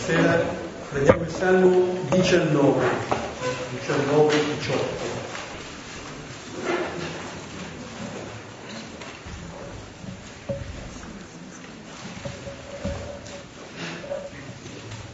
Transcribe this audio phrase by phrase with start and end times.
[0.00, 0.42] Stasera
[0.88, 2.86] prendiamo il Salmo 19,
[3.78, 4.78] 19 18.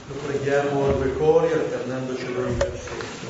[0.07, 3.27] Lo preghiamo a due cori alternandocelo in versetto.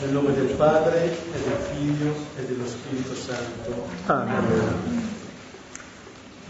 [0.00, 3.86] Nel nome del Padre e del Figlio e dello Spirito Santo.
[4.06, 5.12] Amen.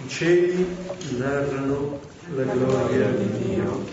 [0.03, 0.77] I cieli
[1.19, 1.94] narrano
[2.33, 3.85] la gloria di Dio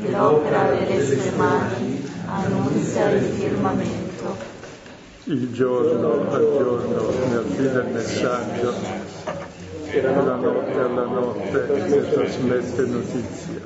[0.00, 4.36] e l'opera delle sue mani annunzia il firmamento.
[5.24, 8.74] Il giorno al giorno ne affida il messaggio
[9.90, 13.60] e la notte alla notte ne trasmette notizia.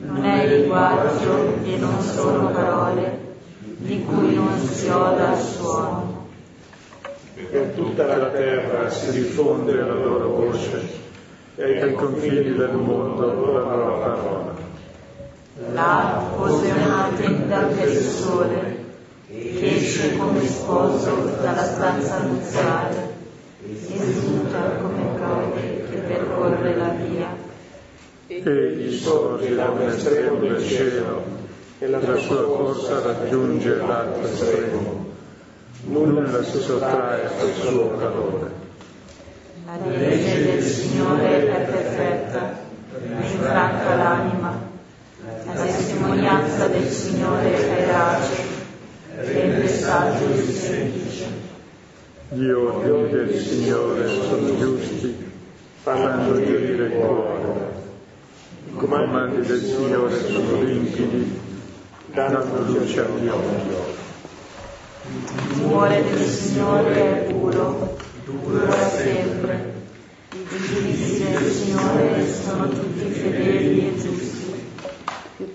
[0.00, 3.26] Non è linguaggio e non sono parole
[3.76, 6.26] di cui non si oda il suono.
[7.50, 11.06] Per tutta la terra si diffonde la loro voce
[11.58, 14.54] e ai confini del mondo la loro parola.
[15.72, 18.76] Là pose una tenda per il sole,
[19.26, 23.12] che esce come sposo dalla stanza nuziale,
[23.66, 27.46] esulta come prode che percorre la via.
[28.28, 31.24] Egli sorge da un estremo del cielo
[31.80, 35.06] e la sua corsa raggiunge l'altro estremo.
[35.86, 38.57] Nulla si sottrae al suo calore.
[39.70, 42.58] La legge del Signore è perfetta,
[42.90, 44.58] rinfranca l'anima.
[45.44, 51.26] La testimonianza del Signore è verace, saggio il semplice.
[52.30, 55.32] Gli ordini del Signore sono giusti,
[55.82, 57.52] fanno gioire il cuore.
[58.68, 61.40] I comandi del Signore sono limpidi,
[62.14, 63.96] danno luce agli occhi.
[65.10, 67.96] Il timore del Signore è puro,
[68.28, 69.76] dura sempre.
[70.32, 74.66] I giudizi del Signore sono tutti fedeli e giusti.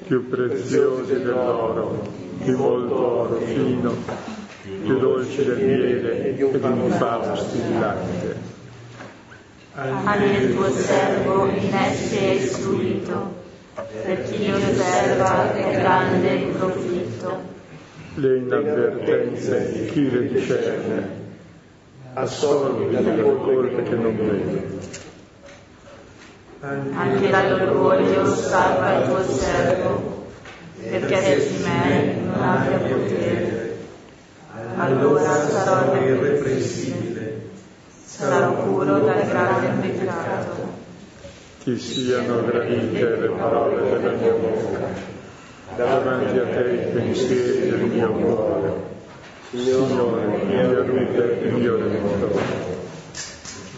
[0.07, 2.07] Più preziosi dell'oro,
[2.38, 3.93] di molto oro fino,
[4.61, 8.52] più dolci del miele e di un fausti di latte.
[9.75, 13.33] Anche il tuo servo in essi è istruito,
[14.03, 17.52] per chi li osserva è grande il profitto.
[18.15, 21.23] Le inavvertenze di chi le discerne,
[22.13, 24.81] assorbi le colpe che non vedono.
[26.95, 30.27] Anche dall'orgoglio salva il tuo servo,
[30.79, 33.77] perché di me non abbia potere.
[34.77, 37.49] Allora sarò irreprensibile,
[38.05, 40.81] sarò puro dal grande peccato.
[41.63, 44.87] Ti siano gradite le parole della mia bocca,
[45.75, 48.92] davanti a te i pensieri del mio cuore.
[49.53, 52.41] Signore, mia luce e mio redentore.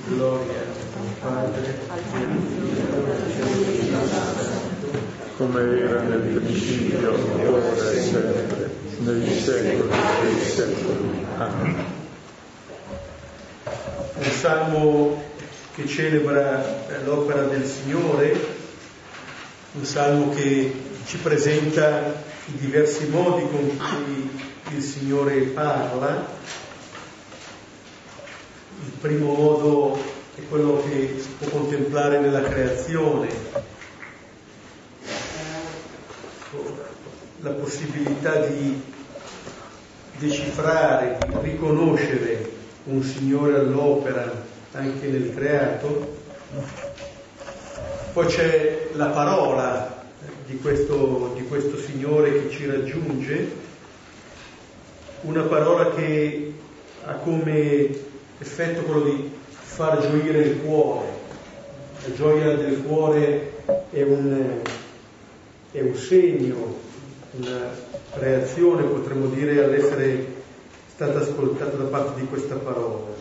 [0.08, 4.88] gloria al Padre Al Figlio al Santo.
[5.36, 8.70] come era nel principio, ora e sempre,
[9.00, 9.90] nei secoli
[10.22, 11.26] dei secoli.
[11.40, 11.86] Amen.
[14.16, 15.24] un salmo
[15.76, 16.64] che celebra
[17.04, 18.34] l'opera del Signore,
[19.74, 20.74] un salmo che
[21.06, 26.28] ci presenta i diversi modi con cui il Signore parla.
[28.84, 29.98] Il primo modo
[30.36, 33.28] è quello che si può contemplare nella creazione,
[37.40, 38.82] la possibilità di
[40.18, 42.52] decifrare, di riconoscere
[42.86, 44.44] un Signore all'opera
[44.74, 46.24] anche nel creato.
[48.14, 50.04] Poi c'è la parola
[50.46, 53.64] di questo, di questo Signore che ci raggiunge,
[55.26, 56.54] una parola che
[57.06, 57.90] ha come
[58.40, 61.08] effetto quello di far gioire il cuore.
[62.08, 63.52] La gioia del cuore
[63.90, 64.62] è un,
[65.72, 66.76] è un segno,
[67.32, 67.70] una
[68.14, 70.34] reazione, potremmo dire, all'essere
[70.94, 73.12] stata ascoltata da parte di questa parola.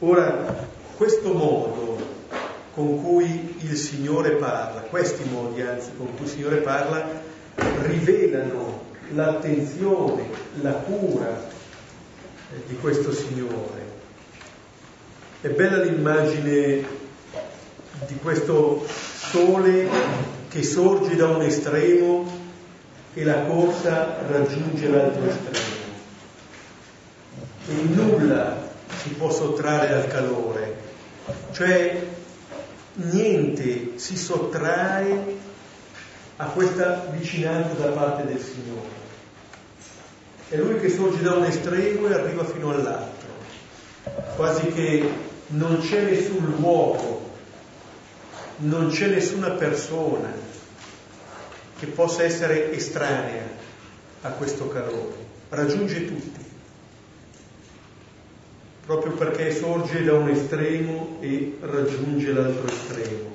[0.00, 0.66] Ora,
[0.96, 1.98] questo modo
[2.74, 7.06] con cui il Signore parla, questi modi anzi con cui il Signore parla,
[7.82, 10.28] rivelano l'attenzione,
[10.60, 11.48] la cura
[12.66, 13.88] di questo Signore.
[15.40, 16.84] È bella l'immagine
[18.06, 19.88] di questo sole
[20.48, 22.38] che sorge da un estremo
[23.14, 25.78] e la corsa raggiunge l'altro estremo.
[27.68, 28.68] E nulla
[29.02, 30.76] si può sottrarre al calore,
[31.52, 32.06] cioè
[32.94, 35.36] niente si sottrae
[36.36, 38.99] a questa vicinanza da parte del Signore.
[40.50, 43.28] È Lui che sorge da un estremo e arriva fino all'altro,
[44.36, 45.08] quasi che
[45.46, 47.28] non c'è nessun luogo
[48.60, 50.32] non c'è nessuna persona
[51.78, 53.48] che possa essere estranea
[54.22, 55.14] a questo calore,
[55.48, 56.44] raggiunge tutti,
[58.84, 63.30] proprio perché sorge da un estremo e raggiunge l'altro estremo.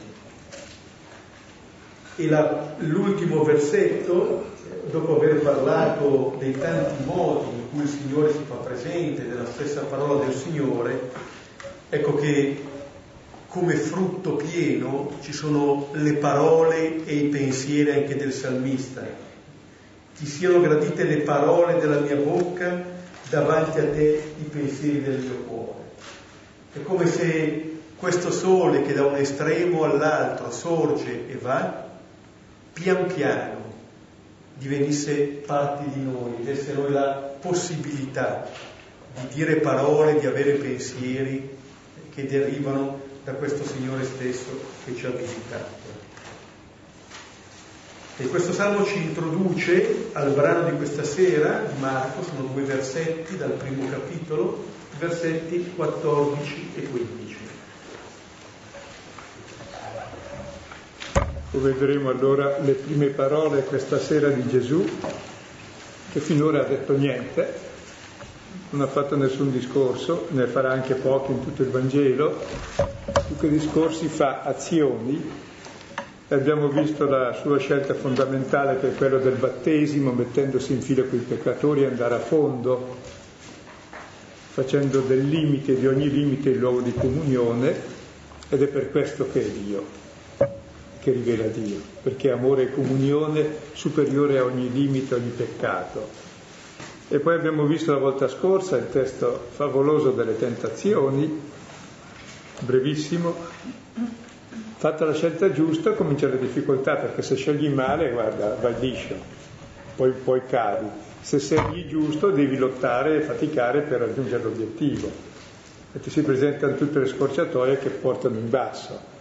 [2.17, 4.45] E la, l'ultimo versetto,
[4.89, 9.81] dopo aver parlato dei tanti modi in cui il Signore si fa presente, della stessa
[9.81, 11.09] parola del Signore,
[11.89, 12.63] ecco che
[13.47, 19.01] come frutto pieno ci sono le parole e i pensieri anche del salmista.
[20.17, 22.83] Ti siano gradite le parole della mia bocca,
[23.29, 25.79] davanti a te i pensieri del mio cuore.
[26.73, 31.84] È come se questo sole che da un estremo all'altro sorge e va,
[32.75, 33.63] pian piano
[34.57, 38.50] divenisse parte di noi, desse noi la possibilità
[39.19, 41.57] di dire parole, di avere pensieri
[42.13, 45.83] che derivano da questo Signore stesso che ci ha visitato.
[48.18, 53.38] E questo salmo ci introduce al brano di questa sera di Marco, sono due versetti
[53.38, 54.66] dal primo capitolo,
[55.00, 57.25] versetti 14 e 15.
[61.59, 64.83] Vedremo allora le prime parole questa sera di Gesù,
[66.11, 67.53] che finora ha detto niente,
[68.71, 72.43] non ha fatto nessun discorso, ne farà anche pochi in tutto il Vangelo,
[73.27, 74.41] più che discorsi fa?
[74.43, 75.43] Azioni.
[76.29, 81.19] Abbiamo visto la sua scelta fondamentale che è quella del battesimo, mettendosi in fila con
[81.19, 82.97] i peccatori andare a fondo,
[84.51, 87.93] facendo del limite, di ogni limite il luogo di comunione,
[88.49, 90.04] ed è per questo che è Dio
[91.05, 96.09] che rivela Dio, perché amore e comunione superiore a ogni limite, a ogni peccato.
[97.09, 101.41] E poi abbiamo visto la volta scorsa il testo favoloso delle tentazioni,
[102.61, 103.35] brevissimo.
[104.77, 109.13] Fatta la scelta giusta comincia la difficoltà, perché se scegli male, guarda, vai liscio,
[109.95, 110.87] poi, poi cadi.
[111.21, 115.11] Se scegli giusto devi lottare e faticare per raggiungere l'obiettivo.
[115.93, 119.13] E ti si presentano tutte le scorciatoie che portano in basso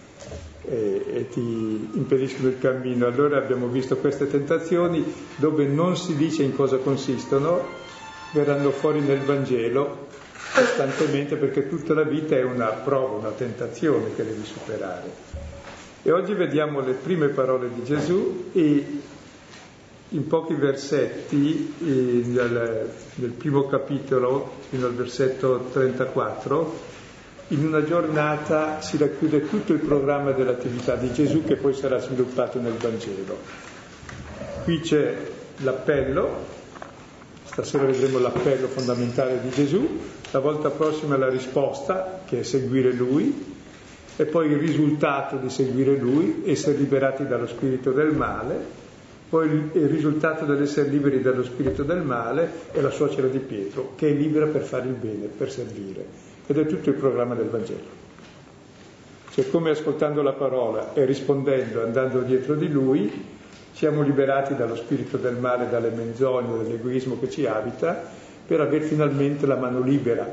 [0.67, 3.07] e, e ti impediscono il cammino.
[3.07, 5.05] Allora abbiamo visto queste tentazioni
[5.37, 7.63] dove non si dice in cosa consistono,
[8.33, 10.07] verranno fuori nel Vangelo
[10.55, 15.11] costantemente perché tutta la vita è una prova, una tentazione che devi superare.
[16.03, 19.01] E oggi vediamo le prime parole di Gesù e
[20.11, 26.93] in pochi versetti, nel, nel primo capitolo fino al versetto 34,
[27.55, 32.61] in una giornata si racchiude tutto il programma dell'attività di Gesù che poi sarà sviluppato
[32.61, 33.39] nel Vangelo.
[34.65, 35.17] Qui c'è
[35.59, 36.45] l'appello,
[37.45, 40.01] stasera vedremo l'appello fondamentale di Gesù,
[40.33, 43.53] la volta prossima la risposta, che è seguire Lui,
[44.17, 48.83] e poi il risultato di seguire Lui, essere liberati dallo spirito del male,
[49.29, 54.09] poi il risultato dell'essere liberi dallo spirito del male è la suocera di Pietro, che
[54.09, 56.24] è libera per fare il bene, per servire.
[56.47, 58.03] Ed è tutto il programma del Vangelo.
[59.31, 63.11] Cioè come ascoltando la parola e rispondendo, andando dietro di lui,
[63.73, 68.01] siamo liberati dallo spirito del male, dalle menzogne, dall'egoismo che ci abita,
[68.47, 70.33] per avere finalmente la mano libera,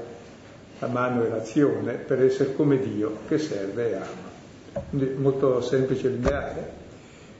[0.78, 4.84] la mano e l'azione, per essere come Dio che serve e ama.
[4.90, 6.72] Quindi molto semplice e lineare.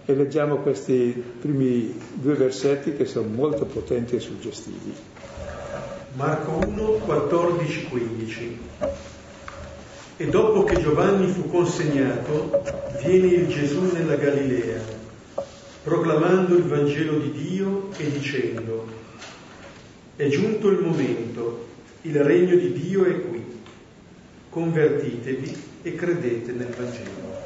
[0.06, 4.94] E leggiamo questi primi due versetti che sono molto potenti e suggestivi.
[6.14, 8.60] Marco 1, 14, 15.
[10.18, 12.62] E dopo che Giovanni fu consegnato,
[13.02, 14.82] viene il Gesù nella Galilea,
[15.84, 18.86] proclamando il Vangelo di Dio e dicendo,
[20.18, 21.68] è giunto il momento,
[22.02, 23.44] il regno di Dio è qui,
[24.50, 27.40] convertitevi e credete nel Vangelo.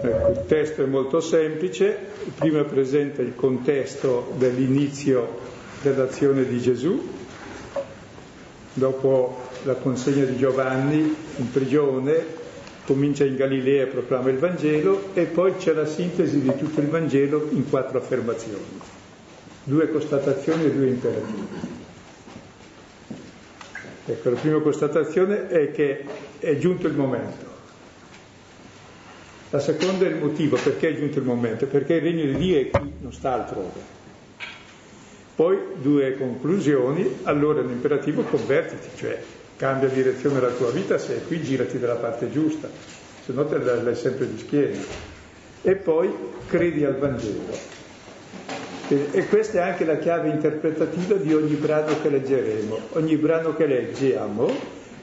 [0.00, 1.96] Ecco, il testo è molto semplice,
[2.34, 5.38] prima presenta il contesto dell'inizio
[5.82, 7.10] dell'azione di Gesù,
[8.74, 12.40] dopo la consegna di Giovanni in prigione,
[12.84, 16.88] comincia in Galilea e proclama il Vangelo e poi c'è la sintesi di tutto il
[16.88, 18.80] Vangelo in quattro affermazioni,
[19.64, 21.80] due constatazioni e due imperativi.
[24.04, 26.04] Ecco, la prima constatazione è che
[26.38, 27.50] è giunto il momento.
[29.50, 31.66] La seconda è il motivo, perché è giunto il momento?
[31.66, 34.00] Perché il regno di Dio è qui, non sta altrove.
[35.34, 39.18] Poi due conclusioni, allora l'imperativo convertiti, cioè
[39.56, 42.68] cambia direzione la tua vita, sei qui girati dalla parte giusta,
[43.24, 44.80] se no te l'hai sempre di schiena.
[45.62, 46.12] E poi
[46.46, 47.80] credi al Vangelo.
[48.88, 52.78] E questa è anche la chiave interpretativa di ogni brano che leggeremo.
[52.92, 54.50] Ogni brano che leggiamo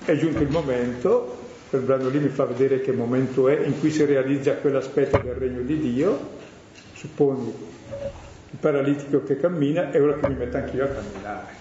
[0.05, 1.37] è giunto il momento
[1.69, 5.35] quel brano lì mi fa vedere che momento è in cui si realizza quell'aspetto del
[5.35, 6.19] regno di Dio,
[6.93, 7.53] supponi
[8.51, 11.57] il paralitico che cammina e ora che mi metto anch'io a camminare.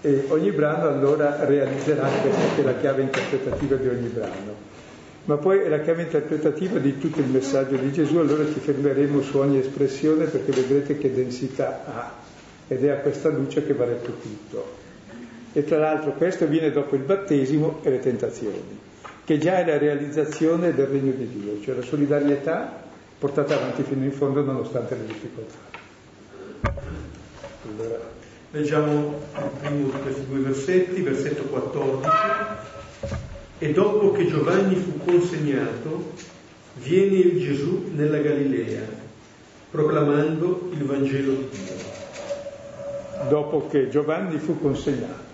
[0.00, 4.66] E ogni brano allora realizzerà questa che è la chiave interpretativa di ogni brano.
[5.24, 9.20] Ma poi è la chiave interpretativa di tutto il messaggio di Gesù, allora ci fermeremo
[9.20, 12.26] su ogni espressione perché vedrete che densità ha
[12.68, 14.76] ed è a questa luce che va letto tutto.
[15.52, 18.78] E tra l'altro questo viene dopo il battesimo e le tentazioni,
[19.24, 22.87] che già è la realizzazione del regno di Dio, cioè la solidarietà
[23.18, 25.56] portata avanti fino in fondo nonostante le difficoltà.
[27.68, 27.98] Allora,
[28.52, 29.20] leggiamo
[29.60, 32.08] primo di questi due versetti, versetto 14.
[33.58, 36.12] E dopo che Giovanni fu consegnato,
[36.74, 38.82] viene il Gesù nella Galilea,
[39.70, 43.28] proclamando il Vangelo di Dio.
[43.28, 45.26] Dopo che Giovanni fu consegnato.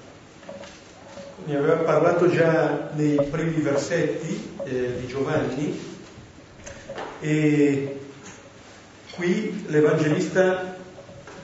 [1.45, 5.93] Ne aveva parlato già nei primi versetti eh, di Giovanni
[7.25, 8.01] e
[9.15, 10.77] qui l'Evangelista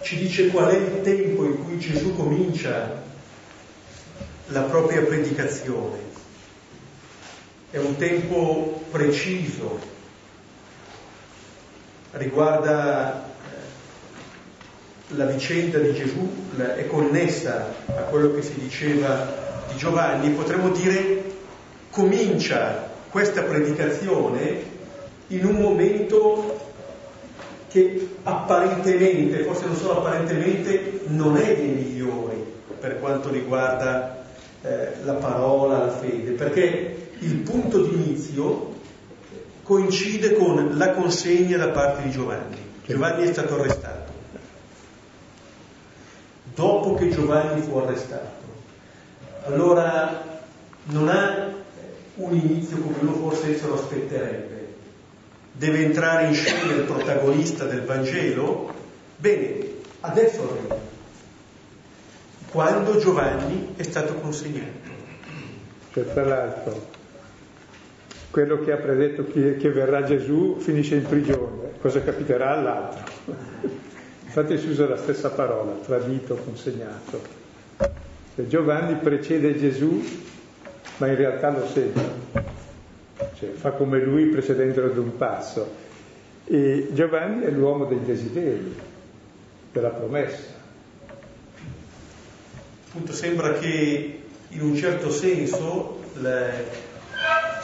[0.03, 3.03] ci dice qual è il tempo in cui Gesù comincia
[4.49, 5.99] la propria predicazione.
[7.71, 9.79] È un tempo preciso,
[12.11, 16.29] riguarda eh, la vicenda di Gesù,
[16.77, 21.25] è connessa a quello che si diceva di Giovanni, potremmo dire
[21.89, 24.70] comincia questa predicazione
[25.31, 26.69] in un momento
[27.69, 32.45] che apparentemente, forse non solo apparentemente, non è dei migliori
[32.79, 34.25] per quanto riguarda
[34.63, 38.79] eh, la parola, la fede, perché il punto di inizio
[39.63, 42.57] coincide con la consegna da parte di Giovanni.
[42.85, 44.13] Giovanni è stato arrestato.
[46.55, 48.49] Dopo che Giovanni fu arrestato,
[49.45, 50.41] allora
[50.85, 51.49] non ha
[52.17, 54.60] un inizio come uno forse se lo aspetterebbe.
[55.61, 58.73] Deve entrare in scena il protagonista del Vangelo.
[59.19, 59.59] Bene,
[60.01, 60.79] adesso arriva.
[62.51, 64.89] Quando Giovanni è stato consegnato.
[65.93, 66.89] Cioè, tra l'altro,
[68.31, 73.13] quello che ha predetto che, verrà Gesù finisce in prigione, cosa capiterà all'altro?
[74.25, 77.21] Infatti si usa la stessa parola, tradito, consegnato.
[78.35, 80.03] E Giovanni precede Gesù,
[80.97, 82.03] ma in realtà lo segue,
[83.41, 85.89] cioè fa come lui precedendolo di un passo.
[86.45, 88.75] E Giovanni è l'uomo dei desideri,
[89.73, 90.59] della promessa.
[92.89, 96.65] Appunto sembra che in un certo senso le,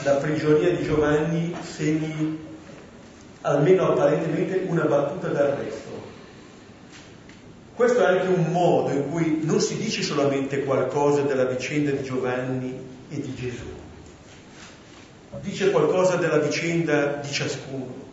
[0.03, 2.39] la prigionia di Giovanni segni,
[3.43, 5.95] almeno apparentemente, una battuta d'arresto.
[7.75, 12.03] Questo è anche un modo in cui non si dice solamente qualcosa della vicenda di
[12.03, 12.73] Giovanni
[13.11, 13.76] e di Gesù,
[15.41, 18.05] dice qualcosa della vicenda di ciascuno.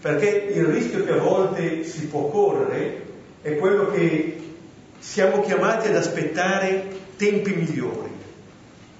[0.00, 3.06] Perché il rischio che a volte si può correre
[3.42, 4.54] è quello che
[4.98, 8.10] siamo chiamati ad aspettare tempi migliori,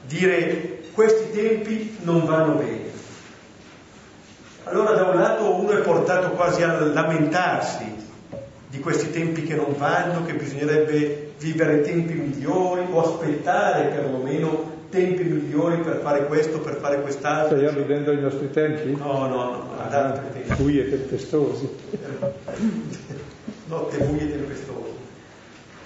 [0.07, 2.89] dire questi tempi non vanno bene.
[4.65, 8.09] Allora da un lato uno è portato quasi a lamentarsi
[8.69, 15.23] di questi tempi che non vanno, che bisognerebbe vivere tempi migliori o aspettare perlomeno tempi
[15.23, 17.57] migliori per fare questo, per fare quest'altro.
[17.57, 18.91] Stai alludendo ai nostri tempi?
[18.91, 20.63] No, no, no, ad altri tempi.
[20.63, 21.69] Bui e tempestosi.
[23.67, 24.99] Notte buie e tempestose.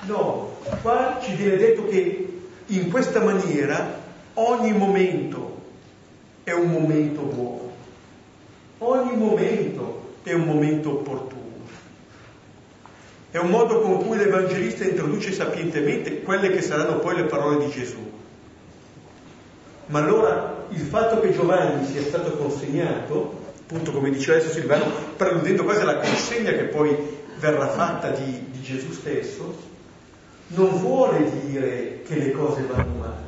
[0.07, 2.29] No, qua ci viene detto che
[2.67, 4.03] in questa maniera
[4.37, 5.63] Ogni momento
[6.43, 7.73] è un momento buono,
[8.79, 11.43] ogni momento è un momento opportuno.
[13.31, 17.71] È un modo con cui l'Evangelista introduce sapientemente quelle che saranno poi le parole di
[17.71, 18.14] Gesù.
[19.87, 24.87] Ma allora il fatto che Giovanni sia stato consegnato, appunto come diceva adesso Silvano,
[25.17, 26.97] preludendo quasi alla consegna che poi
[27.39, 29.73] verrà fatta di, di Gesù stesso,
[30.49, 33.25] non vuole dire che le cose vanno male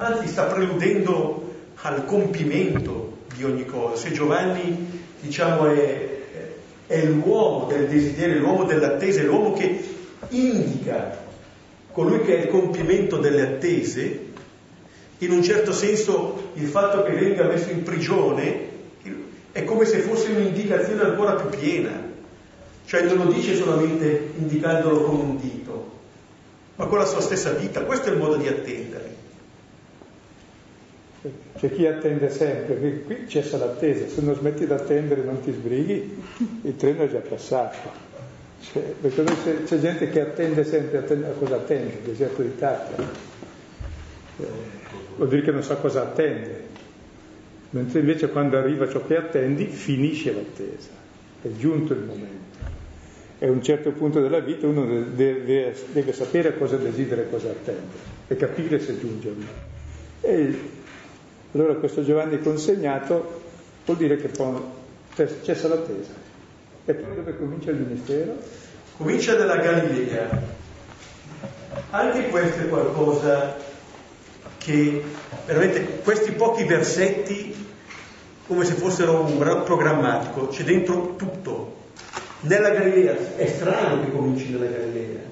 [0.00, 1.48] anzi sta preludendo
[1.82, 3.96] al compimento di ogni cosa.
[3.96, 6.08] Se Giovanni, diciamo, è,
[6.86, 9.82] è l'uomo del desiderio, l'uomo dell'attesa, è l'uomo che
[10.30, 11.28] indica
[11.92, 14.28] colui che è il compimento delle attese,
[15.20, 18.68] in un certo senso il fatto che venga messo in prigione
[19.52, 22.08] è come se fosse un'indicazione ancora più piena,
[22.86, 25.90] cioè non lo dice solamente indicandolo con un dito,
[26.76, 29.18] ma con la sua stessa vita, questo è il modo di attendere.
[31.58, 36.22] C'è chi attende sempre, qui cessa l'attesa, se non smetti di attendere non ti sbrighi,
[36.62, 38.08] il treno è già passato.
[38.72, 42.00] Cioè, perché c'è, c'è, gente che attende sempre, attende, cosa attende?
[42.04, 43.04] Deserto di Tatra.
[44.38, 44.79] eh,
[45.20, 46.64] vuol dire che non sa cosa attende,
[47.70, 50.88] mentre invece quando arriva ciò che attendi finisce l'attesa,
[51.42, 52.38] è giunto il momento.
[53.38, 57.50] E a un certo punto della vita uno deve, deve, sapere cosa desidera e cosa
[57.50, 57.96] attende
[58.28, 59.46] e capire se giunge o no.
[60.22, 60.58] E
[61.52, 63.42] allora questo Giovanni consegnato
[63.84, 64.30] vuol dire che
[65.42, 66.12] cessa l'attesa.
[66.86, 68.36] E poi dove comincia il ministero?
[68.96, 70.58] Comincia dalla Galilea.
[71.90, 73.68] Anche questo è qualcosa
[74.60, 75.02] che
[75.46, 77.66] veramente questi pochi versetti,
[78.46, 81.78] come se fossero un brano programmatico, c'è dentro tutto.
[82.40, 85.22] Nella Galilea, è strano che cominci nella Galilea.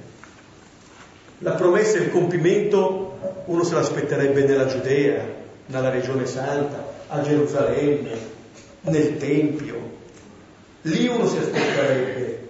[1.40, 5.24] La promessa e il compimento uno se l'aspetterebbe nella Giudea,
[5.66, 8.10] nella regione santa, a Gerusalemme,
[8.80, 9.96] nel Tempio.
[10.82, 12.48] Lì uno si aspetterebbe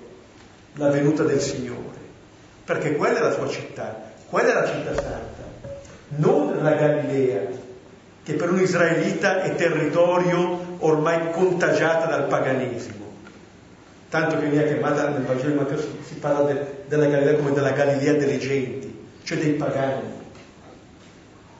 [0.74, 1.98] la venuta del Signore,
[2.64, 5.17] perché quella è la sua città, quella è la città santa
[6.16, 7.46] non la Galilea,
[8.22, 13.06] che per un israelita è territorio ormai contagiata dal paganesimo.
[14.08, 17.72] Tanto che viene chiamata nel Vangelo di Matteo si, parla de, della Galilea come della
[17.72, 20.16] Galilea delle genti, cioè dei pagani.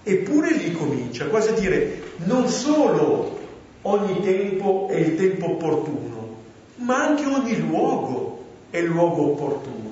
[0.02, 3.38] Eppure lì comincia quasi a dire non solo
[3.82, 6.36] ogni tempo è il tempo opportuno,
[6.76, 9.87] ma anche ogni luogo è il luogo opportuno.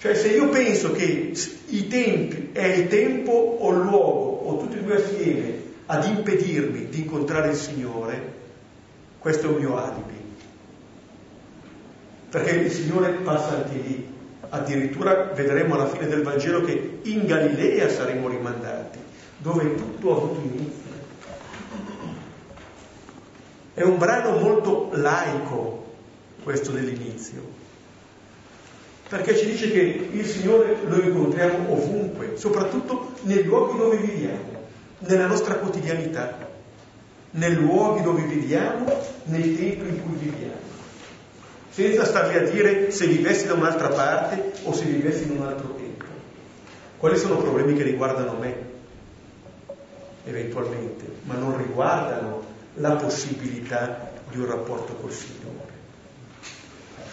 [0.00, 1.34] Cioè se io penso che
[1.66, 6.88] i tempi è il tempo o il luogo, o tutti e due assieme, ad impedirmi
[6.88, 8.32] di incontrare il Signore,
[9.18, 10.14] questo è un mio alibi.
[12.30, 14.08] Perché il Signore passa anche lì.
[14.48, 18.98] Addirittura vedremo alla fine del Vangelo che in Galilea saremo rimandati,
[19.36, 20.90] dove tutto ha avuto inizio.
[23.74, 25.92] È un brano molto laico
[26.42, 27.59] questo dell'inizio
[29.10, 34.68] perché ci dice che il Signore lo incontriamo ovunque, soprattutto nei luoghi dove viviamo,
[35.00, 36.48] nella nostra quotidianità,
[37.32, 38.86] nei luoghi dove viviamo,
[39.24, 40.60] nei tempi in cui viviamo,
[41.70, 45.74] senza starvi a dire se vivessi da un'altra parte o se vivessi in un altro
[45.74, 46.04] tempo.
[46.96, 48.54] Quali sono problemi che riguardano me,
[50.24, 52.44] eventualmente, ma non riguardano
[52.74, 55.69] la possibilità di un rapporto col Signore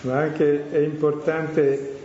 [0.01, 1.95] ma anche è importante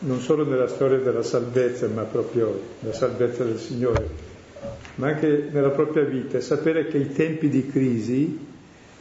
[0.00, 4.08] non solo nella storia della salvezza, ma proprio la salvezza del Signore,
[4.96, 8.46] ma anche nella propria vita, sapere che i tempi di crisi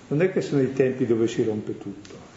[0.08, 2.30] non è che sono i tempi dove si rompe tutto.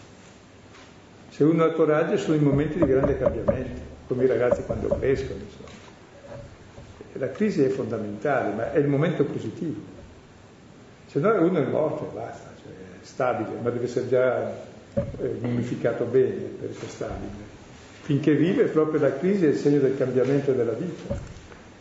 [1.29, 5.40] Se uno ha coraggio sono i momenti di grande cambiamento, come i ragazzi quando crescono.
[5.40, 5.83] Insomma.
[7.16, 9.81] La crisi è fondamentale, ma è il momento positivo.
[11.07, 14.53] Se no uno è morto e basta, cioè è stabile, ma deve essere già
[14.94, 17.52] eh, mummificato bene per stabile.
[18.02, 21.18] Finché vive proprio la crisi è il segno del cambiamento della vita.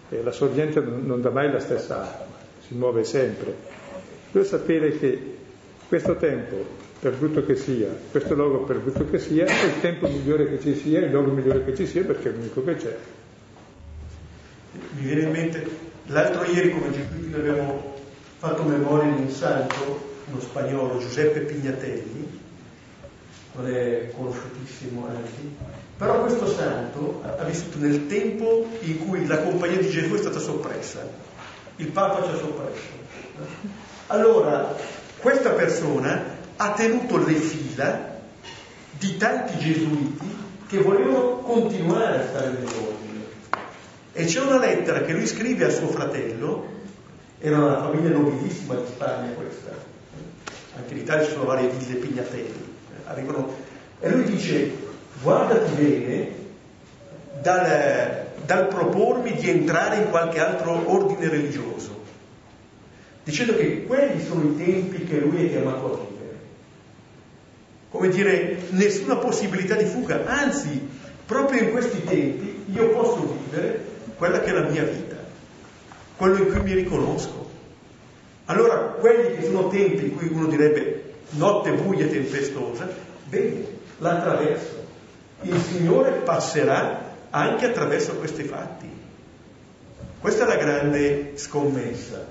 [0.10, 3.54] E la sorgente non, dà mai la stessa acqua, si muove sempre.
[4.32, 5.36] Per sapere che
[5.88, 6.56] questo tempo,
[7.00, 10.60] per brutto che sia, questo luogo per brutto che sia, è il tempo migliore che
[10.60, 12.98] ci sia, il luogo migliore che ci sia perché è l'unico che c'è.
[14.96, 15.68] Mi viene in mente,
[16.08, 17.96] l'altro ieri come Gesù abbiamo
[18.38, 22.42] fatto memoria di un santo, uno spagnolo, Giuseppe Pignatelli,
[23.54, 29.78] non è conosciutissimo anche, però questo santo ha vissuto nel tempo in cui la compagnia
[29.78, 31.08] di Gesù è stata soppressa,
[31.78, 33.02] il Papa ci ha soppresso.
[34.08, 34.76] Allora,
[35.18, 36.24] questa persona
[36.58, 38.20] ha tenuto le fila
[38.98, 43.22] di tanti gesuiti che volevano continuare a stare nell'ordine.
[44.14, 46.72] E c'è una lettera che lui scrive a suo fratello,
[47.40, 49.72] era una famiglia nobilissima di Spagna questa,
[50.76, 52.63] anche in Italia ci sono varie ville pignatelli,
[53.14, 53.56] arrivano,
[54.00, 54.72] e lui dice
[55.22, 56.28] guardati bene
[57.42, 62.02] dal, dal propormi di entrare in qualche altro ordine religioso,
[63.24, 66.12] dicendo che quelli sono i tempi che lui è chiamato a vivere.
[67.90, 70.88] Come dire, nessuna possibilità di fuga, anzi,
[71.26, 75.16] proprio in questi tempi io posso vivere quella che è la mia vita,
[76.18, 77.50] quello in cui mi riconosco.
[78.46, 82.88] Allora, quelli che sono tempi in cui uno direbbe notte buia e tempestosa,
[83.26, 83.66] bene,
[83.98, 84.82] l'attraverso.
[85.42, 88.90] Il Signore passerà anche attraverso questi fatti.
[90.20, 92.26] Questa è la grande scommessa.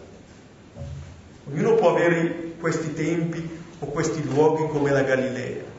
[1.50, 3.46] Ognuno può avere questi tempi
[3.80, 5.70] o questi luoghi come la Galilea.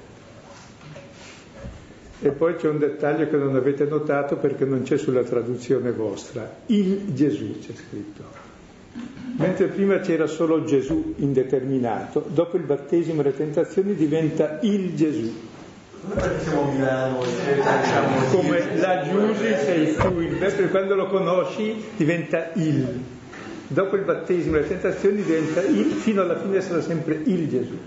[2.20, 6.58] E poi c'è un dettaglio che non avete notato perché non c'è sulla traduzione vostra.
[6.68, 8.53] Il Gesù c'è scritto.
[9.36, 15.34] Mentre prima c'era solo Gesù indeterminato, dopo il battesimo e le tentazioni diventa il Gesù.
[16.02, 21.08] Come perché siamo a Milano diciamo Come la Giusy sei tu, il mentre quando lo
[21.08, 23.02] conosci diventa il.
[23.68, 27.78] dopo il battesimo e le tentazioni diventa il, fino alla fine sarà sempre il Gesù.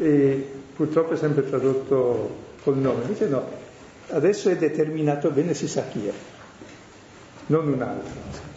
[0.00, 3.48] E purtroppo è sempre tradotto col nome, invece no,
[4.08, 6.12] adesso è determinato bene, si sa chi è,
[7.46, 8.47] non un altro.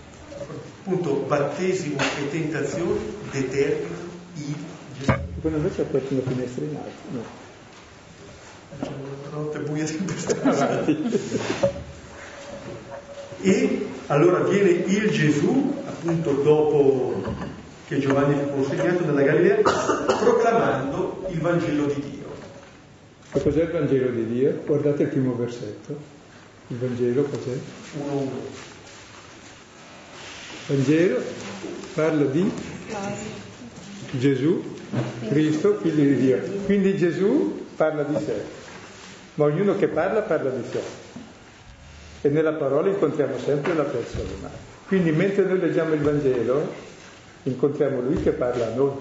[0.92, 3.00] Appunto, battesimo e tentazioni
[3.32, 4.56] determinano il
[5.00, 5.14] Gesù.
[5.36, 7.24] Secondo me c'è aperto una finestra in alto, no?
[9.32, 10.86] La notte buia sempre stata.
[13.40, 17.24] E allora viene il Gesù, appunto dopo
[17.88, 22.28] che Giovanni fu consegnato nella Galilea, proclamando il Vangelo di Dio.
[23.32, 24.62] E cos'è il Vangelo di Dio?
[24.66, 25.96] Guardate il primo versetto.
[26.68, 27.58] Il Vangelo cos'è?
[27.98, 28.71] 1-1.
[30.68, 31.22] Vangelo
[31.94, 32.52] parla di
[34.12, 34.64] Gesù,
[35.28, 36.40] Cristo, figlio di Dio.
[36.66, 38.42] Quindi Gesù parla di sé,
[39.36, 40.80] ma ognuno che parla parla di sé.
[42.22, 44.50] E nella parola incontriamo sempre la persona.
[44.88, 46.72] Quindi mentre noi leggiamo il Vangelo,
[47.44, 48.92] incontriamo Lui che parla a noi.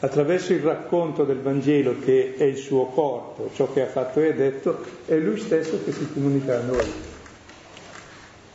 [0.00, 4.34] Attraverso il racconto del Vangelo che è il suo corpo, ciò che ha fatto e
[4.34, 7.09] detto, è Lui stesso che si comunica a noi.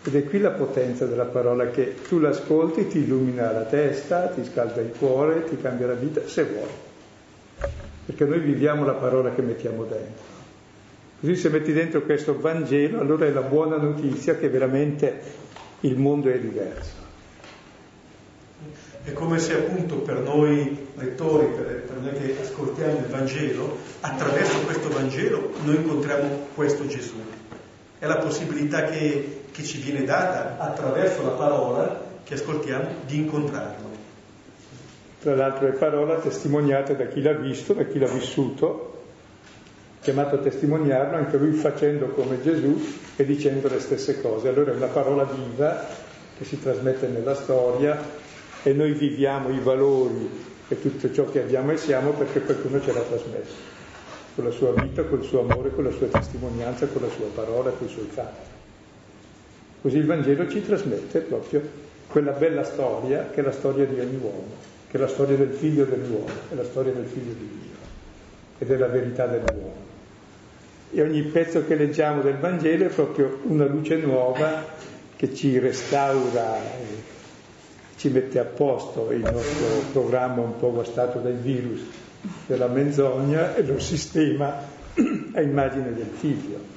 [0.07, 4.45] Ed è qui la potenza della parola che tu l'ascolti, ti illumina la testa, ti
[4.45, 7.69] scalda il cuore, ti cambia la vita, se vuoi.
[8.05, 10.33] Perché noi viviamo la parola che mettiamo dentro.
[11.19, 15.21] Così se metti dentro questo Vangelo, allora è la buona notizia che veramente
[15.79, 17.03] il mondo è diverso.
[19.03, 24.59] È come se appunto per noi lettori, per, per noi che ascoltiamo il Vangelo, attraverso
[24.65, 27.15] questo Vangelo noi incontriamo questo Gesù.
[27.97, 33.83] È la possibilità che, che ci viene data attraverso la parola che ascoltiamo di incontrarlo.
[35.21, 39.03] Tra l'altro è parola testimoniata da chi l'ha visto, da chi l'ha vissuto,
[40.01, 44.49] chiamato a testimoniarlo, anche lui facendo come Gesù e dicendo le stesse cose.
[44.49, 45.87] Allora è una parola viva
[46.37, 47.97] che si trasmette nella storia
[48.61, 50.29] e noi viviamo i valori
[50.67, 53.55] e tutto ciò che abbiamo e siamo perché qualcuno ce l'ha trasmesso,
[54.35, 57.69] con la sua vita, col suo amore, con la sua testimonianza, con la sua parola,
[57.69, 58.54] con i suoi fatti.
[59.85, 61.61] Così il Vangelo ci trasmette proprio
[62.07, 64.47] quella bella storia che è la storia di ogni uomo,
[64.89, 67.77] che è la storia del figlio dell'uomo, è la storia del figlio di Dio
[68.57, 69.85] ed è la verità dell'uomo
[70.91, 74.65] e ogni pezzo che leggiamo del Vangelo è proprio una luce nuova
[75.15, 77.13] che ci restaura e
[77.97, 81.81] ci mette a posto il nostro programma un po' guastato dal virus
[82.47, 84.63] della menzogna e lo sistema
[85.33, 86.74] a immagine del figlio.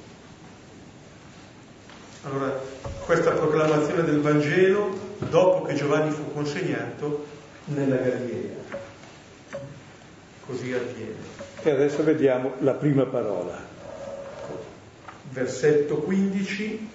[2.22, 2.61] Allora,
[3.04, 4.98] questa proclamazione del Vangelo
[5.31, 7.26] dopo che Giovanni fu consegnato
[7.66, 8.57] nella Galilea.
[10.46, 11.37] Così avviene.
[11.62, 13.76] E adesso vediamo la prima parola
[15.31, 16.88] versetto 15,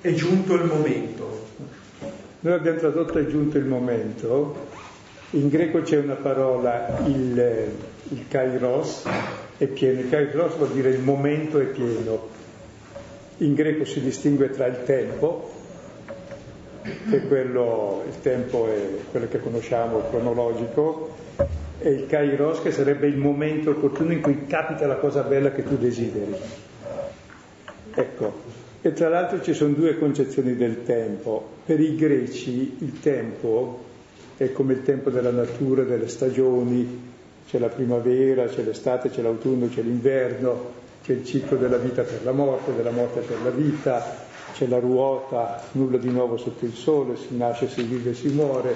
[0.00, 1.46] è giunto il momento.
[2.40, 4.66] Noi abbiamo tradotto è giunto il momento,
[5.30, 7.72] in greco c'è una parola, il,
[8.10, 9.04] il kairos,
[9.56, 12.36] è pieno, il kairos vuol dire il momento è pieno.
[13.38, 15.50] In greco si distingue tra il tempo,
[16.82, 21.14] che quello, il tempo è quello che conosciamo, cronologico,
[21.78, 25.62] e il kairos che sarebbe il momento opportuno in cui capita la cosa bella che
[25.62, 26.34] tu desideri.
[27.94, 28.32] Ecco,
[28.80, 31.46] e tra l'altro ci sono due concezioni del tempo.
[31.64, 33.84] Per i greci il tempo
[34.36, 37.06] è come il tempo della natura, delle stagioni,
[37.48, 42.20] c'è la primavera, c'è l'estate, c'è l'autunno, c'è l'inverno, c'è il ciclo della vita per
[42.22, 46.74] la morte, della morte per la vita, c'è la ruota, nulla di nuovo sotto il
[46.74, 48.74] sole, si nasce, si vive, si muore,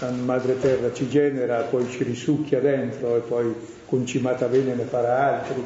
[0.00, 3.54] la madre terra ci genera, poi ci risucchia dentro e poi
[3.86, 5.64] concimata bene ne farà altri.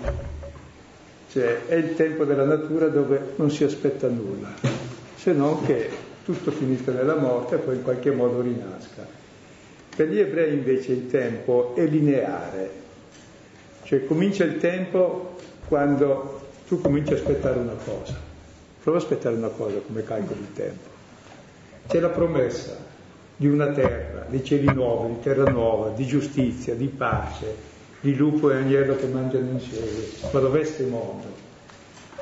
[1.31, 4.53] Cioè è il tempo della natura dove non si aspetta nulla,
[5.15, 5.89] se non che
[6.27, 9.07] tutto finisca nella morte e poi in qualche modo rinasca.
[9.97, 12.71] Per gli ebrei invece il tempo è lineare,
[13.85, 15.37] cioè comincia il tempo
[15.69, 18.15] quando tu cominci a aspettare una cosa.
[18.83, 20.89] Prova a aspettare una cosa come calcoli il tempo.
[21.87, 22.77] C'è la promessa
[23.37, 27.55] di una terra, di cieli nuovi, di terra nuova, di giustizia, di pace,
[28.01, 29.91] di lupo e agnello che mangiano insieme,
[30.33, 31.27] ma dov'è mondo?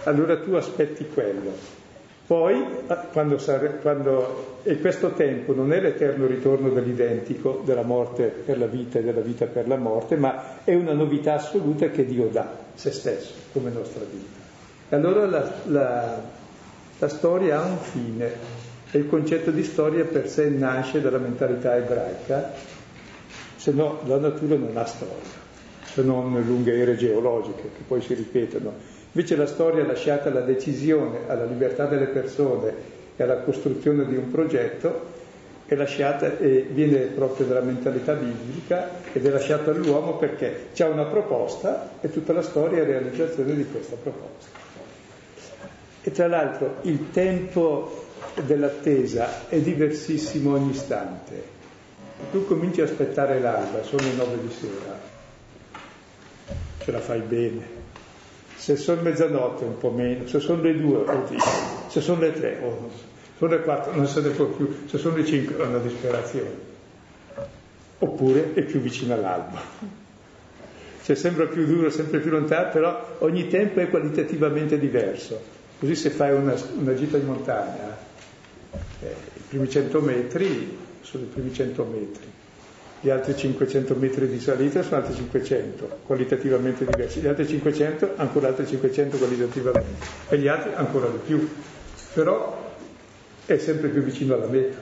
[0.04, 1.83] Allora tu aspetti quello.
[2.26, 3.38] Poi, ah, quando,
[3.82, 9.02] quando, e questo tempo non è l'eterno ritorno dell'identico, della morte per la vita e
[9.02, 13.34] della vita per la morte, ma è una novità assoluta che Dio dà, se stesso,
[13.52, 14.40] come nostra vita.
[14.88, 16.20] E allora la, la,
[16.98, 18.32] la storia ha un fine
[18.90, 22.52] e il concetto di storia per sé nasce dalla mentalità ebraica,
[23.56, 25.42] se no la natura non ha storia
[25.94, 28.72] se non lunghe ere geologiche che poi si ripetono.
[29.16, 32.74] Invece la storia lasciata alla decisione, alla libertà delle persone
[33.16, 35.12] e alla costruzione di un progetto
[35.66, 41.05] è lasciata e viene proprio dalla mentalità biblica ed è lasciata all'uomo perché c'è una
[41.05, 44.59] proposta e tutta la storia è realizzazione di questa proposta.
[46.03, 48.07] E tra l'altro il tempo
[48.44, 51.53] dell'attesa è diversissimo ogni istante.
[52.33, 54.98] Tu cominci a aspettare l'alba, sono le nove di sera,
[56.79, 57.73] ce la fai bene.
[58.64, 61.05] Se sono mezzanotte un po' meno, se sono le due,
[61.88, 62.90] se sono le tre, oh,
[63.37, 66.48] sono le quattro, non se ne può più, se sono le cinque è una disperazione.
[67.98, 69.61] Oppure è più vicino all'alba.
[71.03, 75.38] Cioè sembra più duro, sempre più lontano, però ogni tempo è qualitativamente diverso.
[75.79, 77.94] Così se fai una, una gita in montagna,
[79.00, 82.33] eh, i primi 100 metri sono i primi 100 metri,
[83.05, 88.49] gli altri 500 metri di salita sono altri 500, qualitativamente diversi, gli altri 500 ancora
[88.49, 91.47] altri 500 qualitativamente e gli altri ancora di più,
[92.14, 92.73] però
[93.45, 94.79] è sempre più vicino alla meta.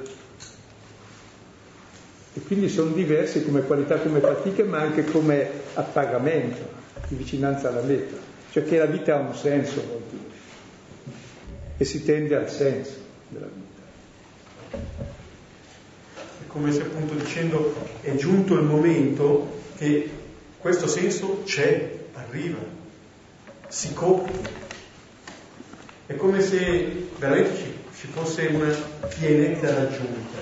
[2.35, 6.65] E quindi sono diversi come qualità, come fatica, ma anche come appagamento,
[7.09, 8.15] di vicinanza alla meta.
[8.53, 9.83] Cioè che la vita ha un senso.
[11.77, 13.62] E si tende al senso della vita.
[16.53, 20.11] Come se appunto dicendo è giunto il momento che
[20.59, 22.59] questo senso c'è, arriva,
[23.69, 24.61] si compie.
[26.07, 28.75] È come se veramente ci ci fosse una
[29.17, 30.39] pienezza raggiunta.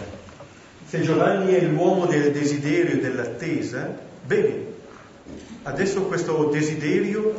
[0.87, 4.65] Se Giovanni è l'uomo del desiderio e dell'attesa, bene,
[5.65, 7.35] adesso questo desiderio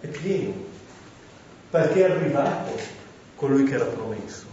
[0.00, 0.52] è pieno,
[1.70, 2.78] perché è arrivato
[3.36, 4.44] colui che era promesso.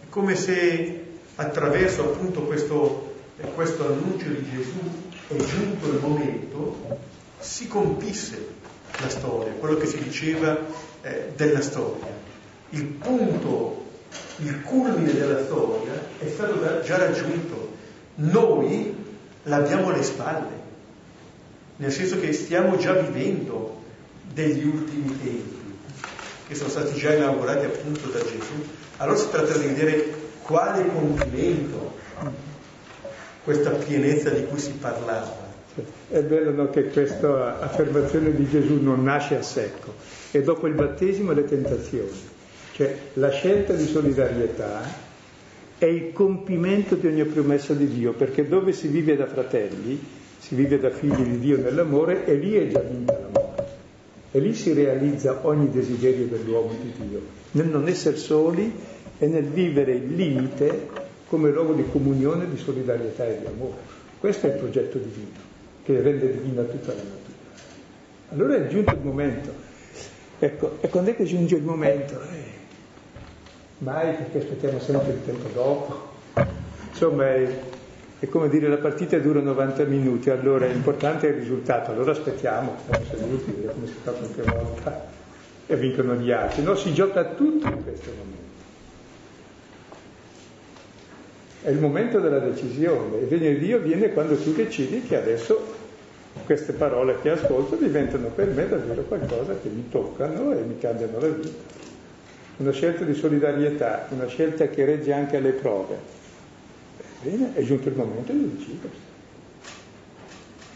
[0.00, 1.07] È come se
[1.38, 3.14] attraverso appunto questo,
[3.54, 4.78] questo annuncio di Gesù
[5.28, 6.98] è giunto il momento,
[7.40, 8.46] si compisse
[9.00, 10.56] la storia, quello che si diceva
[11.02, 12.26] eh, della storia
[12.70, 13.86] il punto,
[14.38, 17.76] il culmine della storia è stato già raggiunto.
[18.16, 18.94] Noi
[19.44, 20.66] l'abbiamo alle spalle,
[21.76, 23.80] nel senso che stiamo già vivendo
[24.32, 25.78] degli ultimi tempi,
[26.46, 28.66] che sono stati già inaugurati appunto da Gesù.
[28.98, 31.92] Allora si tratta di vedere quale compimento
[33.44, 35.46] questa pienezza di cui si parlava.
[36.08, 39.92] È bello no, che questa affermazione di Gesù non nasce a secco,
[40.30, 42.18] e dopo il battesimo le tentazioni.
[42.72, 44.80] Cioè la scelta di solidarietà
[45.76, 50.02] è il compimento di ogni promessa di Dio, perché dove si vive da fratelli,
[50.38, 53.66] si vive da figli di Dio nell'amore, e lì è già vinta l'amore.
[54.30, 58.87] E lì si realizza ogni desiderio dell'uomo di Dio, nel non essere soli
[59.18, 60.88] e nel vivere il limite
[61.28, 63.96] come luogo di comunione, di solidarietà e di amore.
[64.18, 65.38] Questo è il progetto divino,
[65.84, 67.36] che rende divina tutta la natura.
[68.30, 69.52] Allora è giunto il momento.
[70.38, 72.20] Ecco, e quando è che giunge il momento?
[72.20, 72.44] Eh,
[73.78, 76.06] mai perché aspettiamo sempre il tempo dopo.
[76.90, 77.58] Insomma, è,
[78.20, 82.76] è come dire la partita dura 90 minuti, allora è importante il risultato, allora aspettiamo,
[82.82, 85.06] stiamo seduti, vediamo come si fa qualche volta
[85.66, 86.62] e vincono gli altri.
[86.62, 88.47] No, si gioca tutto in questo momento.
[91.62, 93.18] È il momento della decisione.
[93.18, 95.76] Il regno di Dio viene quando tu decidi che adesso
[96.44, 101.18] queste parole che ascolto diventano per me davvero qualcosa che mi toccano e mi cambiano
[101.18, 101.76] la vita
[102.58, 105.96] una scelta di solidarietà, una scelta che regge anche alle prove.
[107.22, 109.06] Bene, è giunto il momento di decidersi.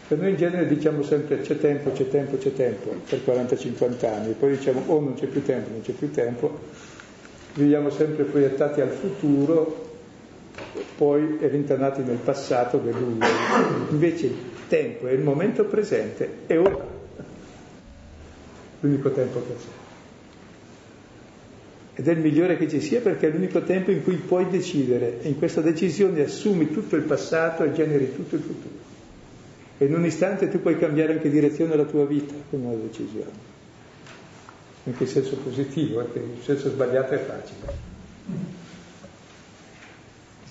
[0.07, 4.31] Per noi in genere diciamo sempre c'è tempo, c'è tempo, c'è tempo, per 40-50 anni,
[4.31, 6.59] e poi diciamo oh non c'è più tempo, non c'è più tempo,
[7.55, 9.92] viviamo sempre proiettati al futuro,
[11.03, 13.19] poi rintanati nel passato delusi.
[13.89, 14.35] Invece il
[14.69, 16.91] tempo è il momento presente, è ora.
[18.79, 19.81] L'unico tempo che c'è
[21.95, 25.21] ed è il migliore che ci sia perché è l'unico tempo in cui puoi decidere
[25.21, 28.75] e in questa decisione assumi tutto il passato e generi tutto il futuro.
[29.77, 33.29] E in un istante tu puoi cambiare anche direzione alla tua vita con una decisione.
[34.85, 38.62] Anche in senso positivo, perché in senso sbagliato è facile.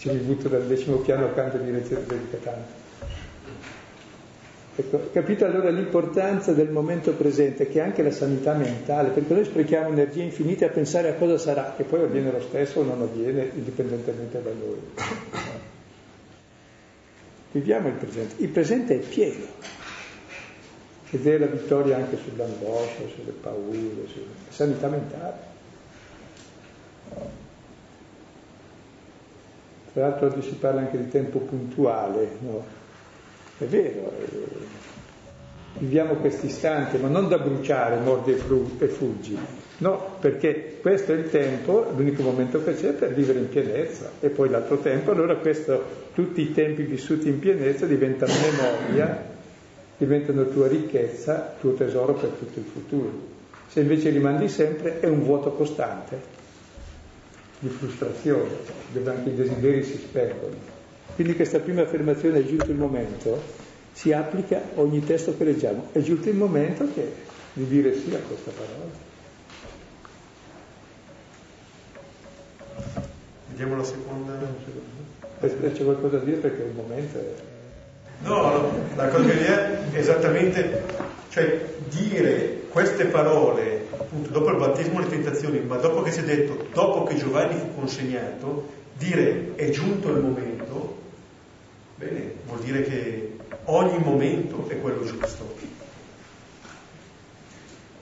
[0.03, 2.81] Se mi butto dal decimo piano cambio direzione dedica tanto.
[4.75, 9.45] Ecco, capite allora l'importanza del momento presente, che è anche la sanità mentale, perché noi
[9.45, 13.01] sprechiamo energie infinite a pensare a cosa sarà, che poi avviene lo stesso o non
[13.01, 14.81] avviene, indipendentemente da noi.
[17.53, 18.43] Viviamo il presente.
[18.43, 19.45] Il presente è pieno.
[21.11, 25.51] Ed è la vittoria anche sull'angoscia, sulle paure, sulla sanità mentale.
[29.93, 32.65] Tra l'altro oggi si parla anche di tempo puntuale, no?
[33.59, 34.81] È vero, eh,
[35.79, 39.39] viviamo questo istante, ma non da bruciare, mordi e fuggi,
[39.79, 44.29] No, perché questo è il tempo, l'unico momento che c'è per vivere in pienezza e
[44.29, 45.83] poi l'altro tempo, allora questo,
[46.15, 49.25] tutti i tempi vissuti in pienezza diventano memoria,
[49.97, 53.11] diventano tua ricchezza, tuo tesoro per tutto il futuro.
[53.67, 56.42] Se invece rimandi sempre è un vuoto costante
[57.63, 58.51] di frustrazione,
[58.91, 60.57] dove anche i desideri si sperdono.
[61.15, 63.41] Quindi questa prima affermazione è giunto il momento,
[63.93, 67.13] si applica a ogni testo che leggiamo, è giunto il momento che,
[67.53, 69.11] di dire sì a questa parola.
[73.51, 74.33] Vediamo la seconda.
[75.41, 77.35] C'è qualcosa da dire perché il momento è...
[78.25, 80.83] No, la cosa che è esattamente,
[81.29, 86.21] cioè dire queste parole, appunto, dopo il battesimo e le tentazioni, ma dopo che si
[86.21, 90.97] è detto, dopo che Giovanni fu consegnato, dire è giunto il momento,
[91.97, 95.55] bene, vuol dire che ogni momento è quello giusto.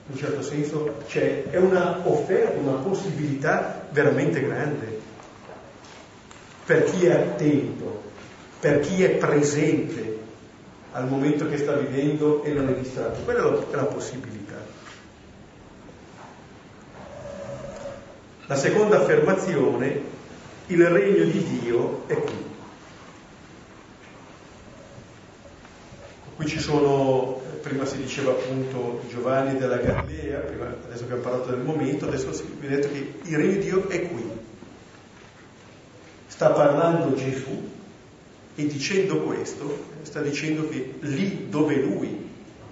[0.07, 4.99] In un certo senso, cioè, è una offerta, una possibilità veramente grande
[6.65, 8.01] per chi è attento,
[8.59, 10.19] per chi è presente
[10.93, 13.21] al momento che sta vivendo e non è distratto.
[13.21, 14.40] Quella è la possibilità.
[18.51, 20.01] La seconda affermazione,
[20.67, 22.35] il regno di Dio è qui.
[26.35, 31.61] Qui ci sono, prima si diceva appunto Giovanni della Galilea, prima, adesso abbiamo parlato del
[31.61, 34.29] momento, adesso si viene detto che il regno di Dio è qui
[36.27, 37.69] sta parlando Gesù
[38.55, 42.29] e dicendo questo sta dicendo che lì dove lui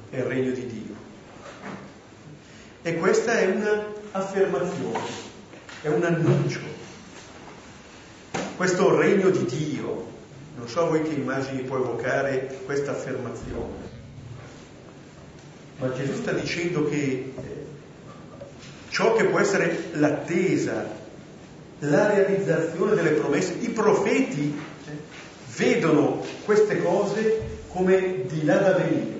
[0.09, 0.95] è il regno di Dio.
[2.81, 5.28] E questa è un'affermazione,
[5.81, 6.59] è un annuncio.
[8.55, 10.07] Questo regno di Dio,
[10.57, 13.87] non so voi che immagini può evocare questa affermazione,
[15.79, 17.65] ma Gesù sta dicendo che eh,
[18.89, 20.97] ciò che può essere l'attesa
[21.79, 23.53] la realizzazione delle promesse.
[23.61, 24.53] I profeti
[24.85, 24.91] eh,
[25.55, 29.17] vedono queste cose come di là da venire.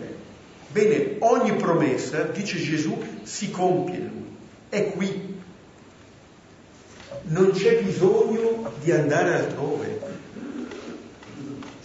[0.72, 4.17] Bene, ogni promessa, dice Gesù, si compie
[4.69, 5.38] è qui.
[7.24, 10.00] Non c'è bisogno di andare altrove.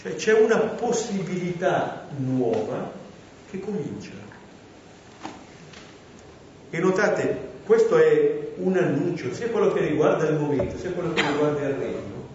[0.00, 2.92] Cioè c'è una possibilità nuova
[3.50, 4.12] che comincia.
[6.70, 11.26] E notate, questo è un annuncio, sia quello che riguarda il momento, sia quello che
[11.26, 12.28] riguarda il regno,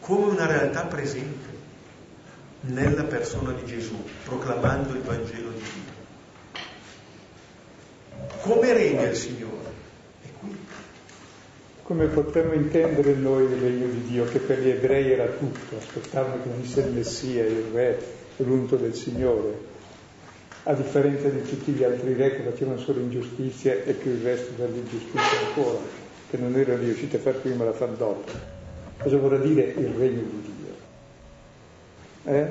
[0.00, 1.54] come una realtà presente
[2.62, 5.94] nella persona di Gesù, proclamando il Vangelo di Dio.
[8.40, 9.65] Come regna il Signore?
[11.86, 16.42] Come potremmo intendere noi il regno di Dio, che per gli ebrei era tutto, aspettavano
[16.42, 17.98] che venisse il Messia, il Re,
[18.38, 19.74] l'unto del Signore
[20.68, 24.50] a differenza di tutti gli altri re che facevano solo ingiustizia e più il resto
[24.56, 25.78] dell'ingiustizia ancora,
[26.28, 28.32] che non erano riusciti a far prima la far dopo.
[28.98, 30.74] Cosa vorrà dire il regno di Dio?
[32.32, 32.48] Eh?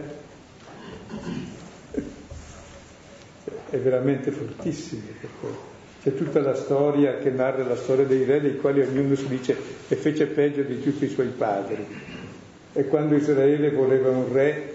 [3.69, 5.73] È veramente fortissimo perché
[6.05, 9.57] c'è tutta la storia che narra la storia dei re, dei quali ognuno si dice
[9.87, 11.83] e fece peggio di tutti i suoi padri.
[12.73, 14.73] E quando Israele voleva un re,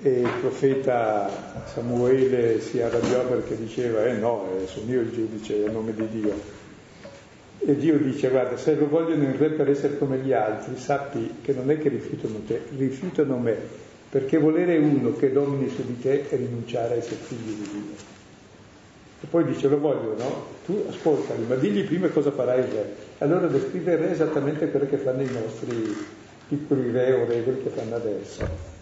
[0.00, 1.28] e il profeta
[1.66, 6.08] Samuele si arrabbiò perché diceva, eh no, eh, sono io il giudice a nome di
[6.08, 6.32] Dio.
[7.58, 11.34] E Dio dice, guarda, se lo vogliono il re per essere come gli altri, sappi
[11.42, 13.56] che non è che rifiutano te, rifiutano me,
[14.08, 18.15] perché volere uno che domini su di te è rinunciare a essere figli di Dio.
[19.20, 20.44] E poi dice, lo vogliono, no?
[20.64, 22.94] tu ascoltali, ma digli prima cosa farà il re.
[23.18, 25.96] Allora descrive il re esattamente quello che fanno i nostri
[26.48, 28.74] piccoli re o regoli che fanno adesso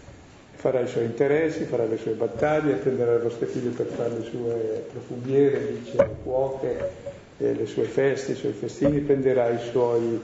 [0.65, 4.23] farà i suoi interessi, farà le sue battaglie, prenderà le vostre figlie per fare le
[4.23, 6.89] sue profumiere, dice le cuoche,
[7.37, 10.19] eh, le sue feste, i suoi festini, prenderà i, suoi,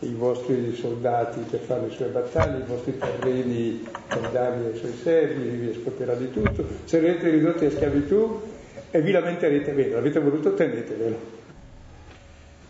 [0.00, 4.94] i vostri soldati per fare le sue battaglie, i vostri terreni per darli ai suoi
[5.02, 8.49] servi, vi esproprierà di tutto, sarete ridotti a schiavitù
[8.90, 11.38] e vi lamenterete bene, l'avete voluto, tenetevelo.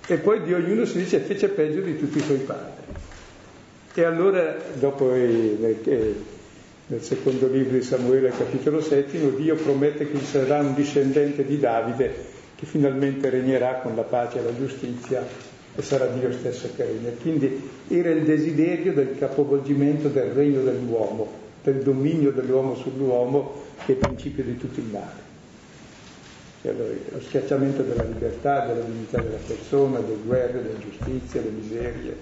[0.07, 2.83] E poi di ognuno si dice fece peggio di tutti i suoi padri.
[3.95, 6.15] E allora, dopo eh, eh,
[6.87, 11.59] nel secondo libro di Samuele, capitolo settimo, Dio promette che ci sarà un discendente di
[11.59, 15.27] Davide che finalmente regnerà con la pace e la giustizia
[15.75, 17.11] e sarà Dio stesso che regna.
[17.21, 21.27] Quindi era il desiderio del capovolgimento del regno dell'uomo,
[21.63, 25.30] del dominio dell'uomo sull'uomo, che è il principio di tutto il male.
[26.63, 32.17] Cioè lo schiacciamento della libertà, della dignità della persona, delle guerre, delle ingiustizie, delle miserie,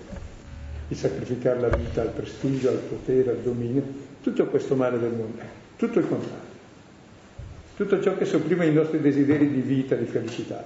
[0.87, 5.41] di sacrificare la vita al prestigio, al potere, al dominio tutto questo male del mondo,
[5.77, 6.47] tutto il contrario.
[7.77, 10.65] tutto ciò che sopprime i nostri desideri di vita, di felicità,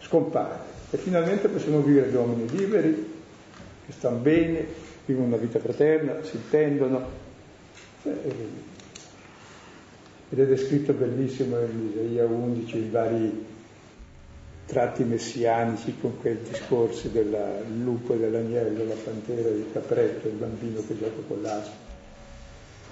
[0.00, 3.12] scompare e finalmente possiamo vivere gli uomini liberi,
[3.86, 4.66] che stanno bene,
[5.04, 7.22] vivono una vita fraterna, si intendono.
[10.34, 13.44] Ed è descritto benissimo in Isaia 11 i vari
[14.66, 17.32] tratti messianici con quei discorsi del
[17.84, 21.76] lupo e dell'agnello, la pantera, il capretto, il bambino che gioca con l'aspo.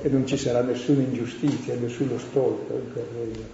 [0.03, 3.47] E non ci sarà nessuna ingiustizia, nessuno stolto in quel regno.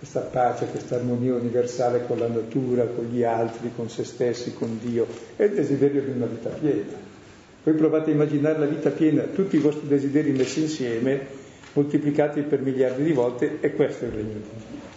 [0.00, 4.80] Questa pace, questa armonia universale con la natura, con gli altri, con se stessi, con
[4.82, 7.12] Dio, è il desiderio di una vita piena.
[7.62, 11.42] Voi provate a immaginare la vita piena, tutti i vostri desideri messi insieme,
[11.74, 14.94] moltiplicati per miliardi di volte, e questo è il regno di Dio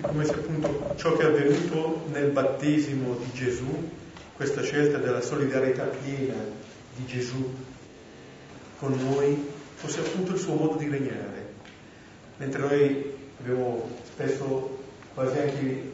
[0.00, 3.66] come se appunto ciò che è avvenuto nel battesimo di Gesù,
[4.36, 6.36] questa scelta della solidarietà piena
[6.94, 7.52] di Gesù
[8.78, 11.46] con noi, fosse appunto il suo modo di regnare.
[12.36, 14.78] Mentre noi abbiamo spesso
[15.14, 15.92] quasi anche eh,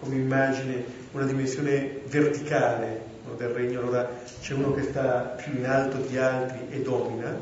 [0.00, 4.08] come immagine una dimensione verticale no, del regno, allora
[4.40, 7.36] c'è uno che sta più in alto di altri e domina,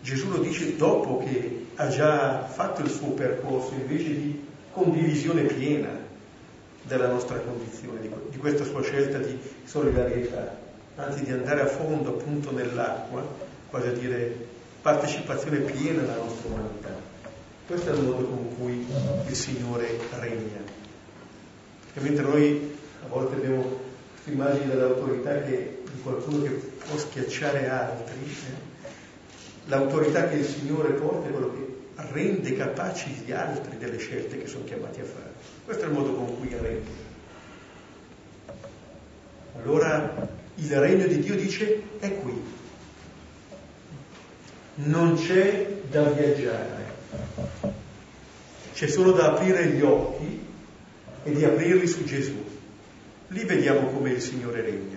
[0.00, 5.90] Gesù lo dice dopo che ha già fatto il suo percorso, invece di condivisione piena
[6.82, 10.56] della nostra condizione, di, di questa sua scelta di solidarietà,
[10.96, 13.26] anzi di andare a fondo appunto nell'acqua,
[13.70, 14.52] quasi a dire
[14.82, 16.94] partecipazione piena alla nostra umanità.
[17.66, 18.86] Questo è il modo con cui
[19.26, 20.60] il Signore regna.
[21.94, 23.83] E mentre noi a volte abbiamo
[24.24, 28.88] questa immagine dell'autorità che, di qualcuno che può schiacciare altri, eh?
[29.66, 34.46] l'autorità che il Signore porta è quello che rende capaci gli altri delle scelte che
[34.46, 35.32] sono chiamati a fare.
[35.64, 37.02] Questo è il modo con cui regna.
[39.62, 42.52] Allora il regno di Dio dice è qui.
[44.76, 46.82] Non c'è da viaggiare,
[48.72, 50.44] c'è solo da aprire gli occhi
[51.22, 52.53] e di aprirli su Gesù.
[53.34, 54.96] Lì vediamo come il Signore regna.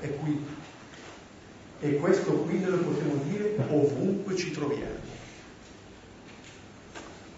[0.00, 0.42] È qui.
[1.80, 5.10] E questo qui lo possiamo dire ovunque ci troviamo.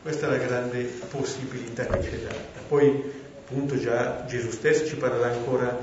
[0.02, 2.60] Questa è la grande possibilità che ci è data.
[2.68, 3.02] Poi,
[3.38, 5.76] appunto, già Gesù stesso ci parlerà ancora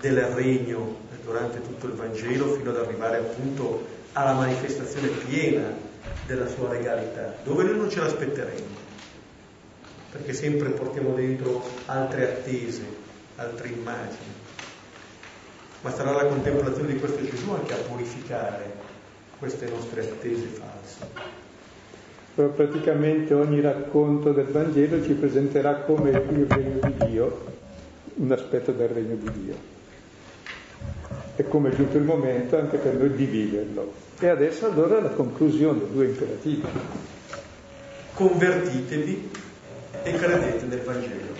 [0.00, 5.72] del regno durante tutto il Vangelo fino ad arrivare appunto alla manifestazione piena
[6.26, 8.75] della sua regalità, dove noi non ce l'aspetteremo,
[10.16, 12.82] perché sempre portiamo dentro altre attese,
[13.36, 14.44] altre immagini
[15.86, 18.72] ma sarà la contemplazione di questo Gesù anche a purificare
[19.38, 21.06] queste nostre attese false.
[22.34, 27.44] Però praticamente ogni racconto del Vangelo ci presenterà come il regno di Dio,
[28.16, 29.54] un aspetto del regno di Dio.
[31.36, 33.92] E come è giunto il momento anche per noi di viverlo.
[34.18, 36.66] E adesso allora la conclusione, due imperativi.
[38.12, 39.30] Convertitevi
[40.06, 41.34] e credete nel Vangelo.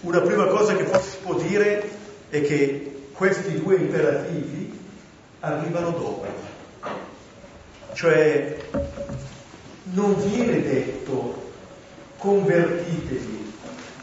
[0.00, 1.88] Una prima cosa che si può dire
[2.30, 4.76] è che questi due imperativi
[5.38, 6.26] arrivano dopo.
[7.92, 8.56] Cioè
[9.92, 11.52] non viene detto
[12.18, 13.52] convertitevi,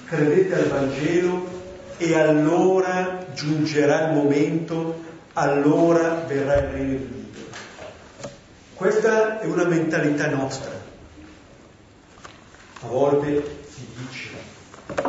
[0.05, 1.45] credete al Vangelo
[1.97, 5.03] e allora giungerà il momento,
[5.33, 7.45] allora verrà il regno di Dio.
[8.75, 10.76] Questa è una mentalità nostra.
[12.87, 14.29] A volte si dice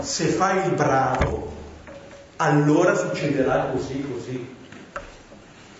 [0.01, 1.53] se fai il bravo,
[2.37, 4.57] allora succederà così, così.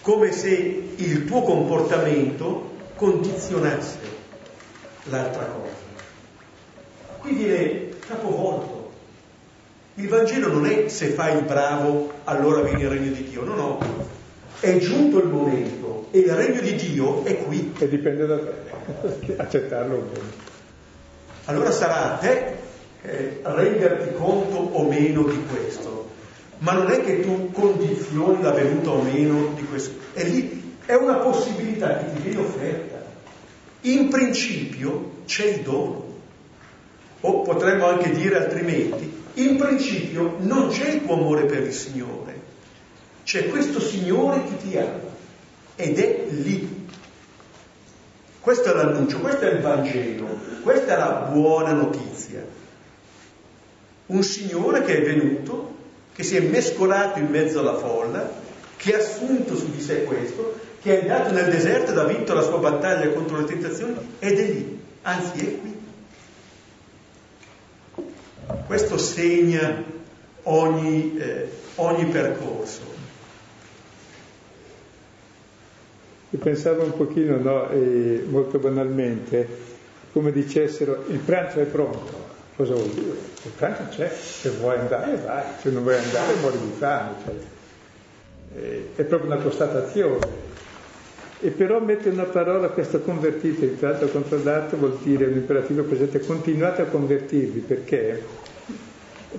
[0.01, 3.99] Come se il tuo comportamento condizionasse
[5.05, 5.75] l'altra cosa.
[7.19, 8.93] Qui viene capovolto.
[9.95, 13.43] Il Vangelo non è se fai il bravo, allora viene il regno di Dio.
[13.43, 13.79] No, no.
[14.61, 17.75] È giunto il momento e il regno di Dio è qui.
[17.77, 20.48] E dipende da te, accettarlo o meno.
[21.49, 22.57] Allora sarà a te
[23.01, 26.11] eh, renderti conto o meno di questo,
[26.59, 30.93] ma non è che tu condizioni la venuta o meno di questo, è lì, è
[30.93, 33.03] una possibilità che ti viene offerta.
[33.83, 36.05] In principio c'è il dono,
[37.21, 42.41] o potremmo anche dire altrimenti, in principio non c'è il tuo amore per il Signore,
[43.25, 45.01] c'è questo Signore che ti ama
[45.77, 46.78] ed è lì.
[48.49, 52.43] Questo è l'annuncio, questo è il Vangelo, questa è la buona notizia
[54.07, 55.75] un signore che è venuto,
[56.15, 58.27] che si è mescolato in mezzo alla folla,
[58.79, 62.33] che ha assunto su di sé questo, che è andato nel deserto ed ha vinto
[62.33, 65.77] la sua battaglia contro le tentazioni ed è lì, anzi è qui.
[68.65, 69.85] Questo segna
[70.45, 72.98] ogni, eh, ogni percorso.
[76.31, 79.47] E pensavo un pochino, no, e molto banalmente,
[80.13, 82.27] come dicessero il pranzo è pronto.
[82.57, 83.17] Cosa vuol dire?
[83.45, 87.11] Il pranzo c'è, se vuoi andare vai, se non vuoi andare muori di fame.
[87.25, 87.35] Cioè,
[88.97, 90.47] è proprio una constatazione.
[91.41, 96.19] E però mette una parola, questa convertite, il tratto controllato vuol dire un imperativo presente,
[96.21, 98.21] continuate a convertirvi, perché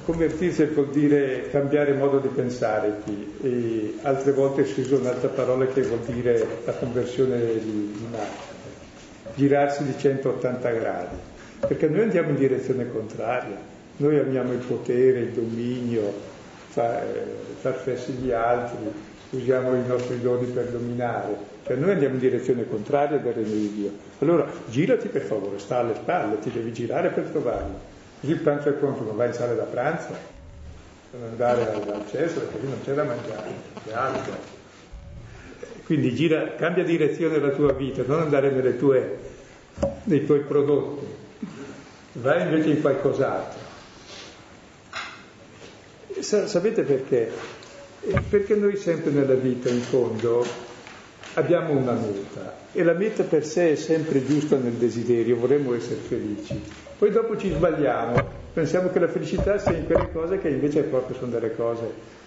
[0.06, 5.66] convertirsi vuol dire cambiare modo di pensare qui, e altre volte si usa un'altra parola
[5.66, 8.58] che vuol dire la conversione di, marcia,
[9.36, 11.16] girarsi di 180 gradi,
[11.60, 13.58] perché noi andiamo in direzione contraria,
[13.98, 16.14] noi amiamo il potere, il dominio,
[16.68, 17.04] far,
[17.60, 18.78] far fessi gli altri,
[19.32, 21.36] usiamo i nostri doni per dominare,
[21.66, 23.92] cioè noi andiamo in direzione contraria del regno di Dio.
[24.20, 27.89] Allora girati per favore, sta alle spalle, ti devi girare per trovarlo.
[28.22, 30.14] Il pranzo è pronto, non vai in sala da pranzo,
[31.12, 33.50] non andare al, cesso perché lì non c'è da mangiare,
[33.86, 34.58] c'è altro.
[35.86, 39.18] Quindi gira, cambia direzione la tua vita, non andare tue,
[40.04, 41.06] nei tuoi prodotti,
[42.14, 43.68] vai invece in qualcos'altro.
[46.20, 47.32] Sapete perché?
[48.30, 50.46] Perché noi sempre nella vita, in fondo,
[51.36, 56.02] abbiamo una meta e la meta per sé è sempre giusta nel desiderio, vorremmo essere
[56.02, 56.62] felici.
[57.00, 58.22] Poi dopo ci sbagliamo,
[58.52, 62.18] pensiamo che la felicità sia in quelle cose che invece proprio sono delle cose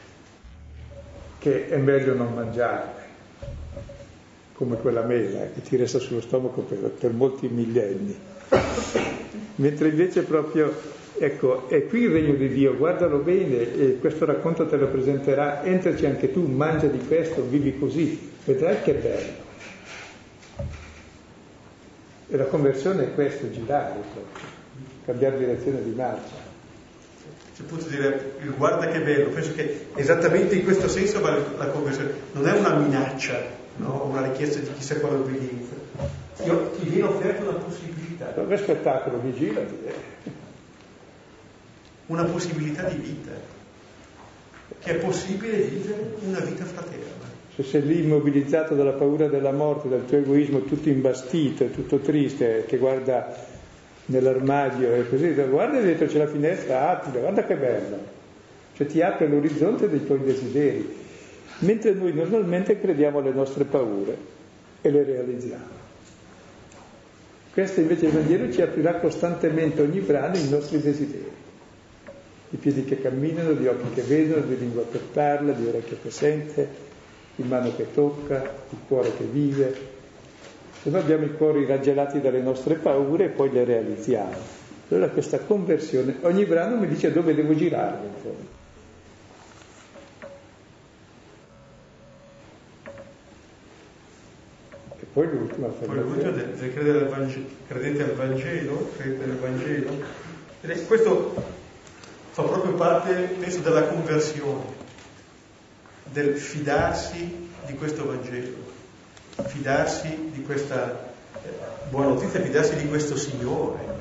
[1.38, 2.90] che è meglio non mangiare,
[4.54, 8.18] come quella mela eh, che ti resta sullo stomaco per, per molti millenni.
[9.56, 14.66] Mentre invece proprio Ecco, è qui il regno di Dio, guardalo bene, e questo racconto
[14.66, 19.50] te lo presenterà, entraci anche tu, mangia di questo, vivi così, vedrai che bello.
[22.28, 24.61] E la conversione è questo, girare proprio,
[25.04, 26.50] cambiare direzione di marcia.
[27.54, 31.66] Si può dire il guarda che bello, penso che esattamente in questo senso va la
[31.66, 33.40] conversione, non è una minaccia,
[33.76, 34.06] no?
[34.10, 35.74] una richiesta di chissà quale obbedienza.
[36.44, 38.32] Io, ti viene offerta una possibilità.
[38.36, 39.60] Non è spettacolo, mi gira
[42.06, 43.30] una possibilità di vita,
[44.78, 47.30] che è possibile vivere una vita fraterna.
[47.54, 52.64] Se sei lì immobilizzato dalla paura della morte, dal tuo egoismo tutto imbastito, tutto triste,
[52.66, 53.34] che guarda
[54.06, 57.98] nell'armadio e così, guarda dietro c'è la finestra, aprila, guarda che bella.
[58.74, 61.00] Cioè ti apre l'orizzonte dei tuoi desideri.
[61.58, 64.16] Mentre noi normalmente crediamo alle nostre paure
[64.80, 65.80] e le realizziamo.
[67.52, 71.40] Questo invece il Vangelo ci aprirà costantemente ogni brano i nostri desideri
[72.52, 76.10] di piedi che camminano, di occhi che vedono, di lingua che parla, di orecchie che
[76.10, 76.68] sente,
[77.34, 79.74] di mano che tocca, di cuore che vive.
[80.82, 84.34] Se noi abbiamo i cuori raggelati dalle nostre paure e poi le realizziamo.
[84.88, 87.52] Allora questa conversione, ogni brano mi dice dove devo
[88.20, 88.60] fondo.
[94.98, 99.90] E poi l'ultima Poi l'ultima credete al Vangelo, credete al Vangelo, credete nel Vangelo.
[100.88, 101.34] Questo
[102.32, 104.64] fa proprio parte, penso, della conversione,
[106.10, 108.71] del fidarsi di questo Vangelo,
[109.46, 111.12] fidarsi di questa
[111.42, 111.48] eh,
[111.88, 114.00] buona notizia, fidarsi di questo Signore.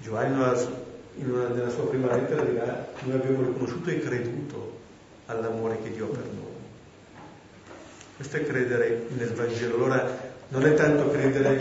[0.00, 4.78] Giovanni una, nella sua prima lettera dirà, noi abbiamo riconosciuto e creduto
[5.26, 6.54] all'amore che Dio ha per noi.
[8.16, 9.74] Questo è credere nel Vangelo.
[9.74, 11.60] Allora non è tanto credere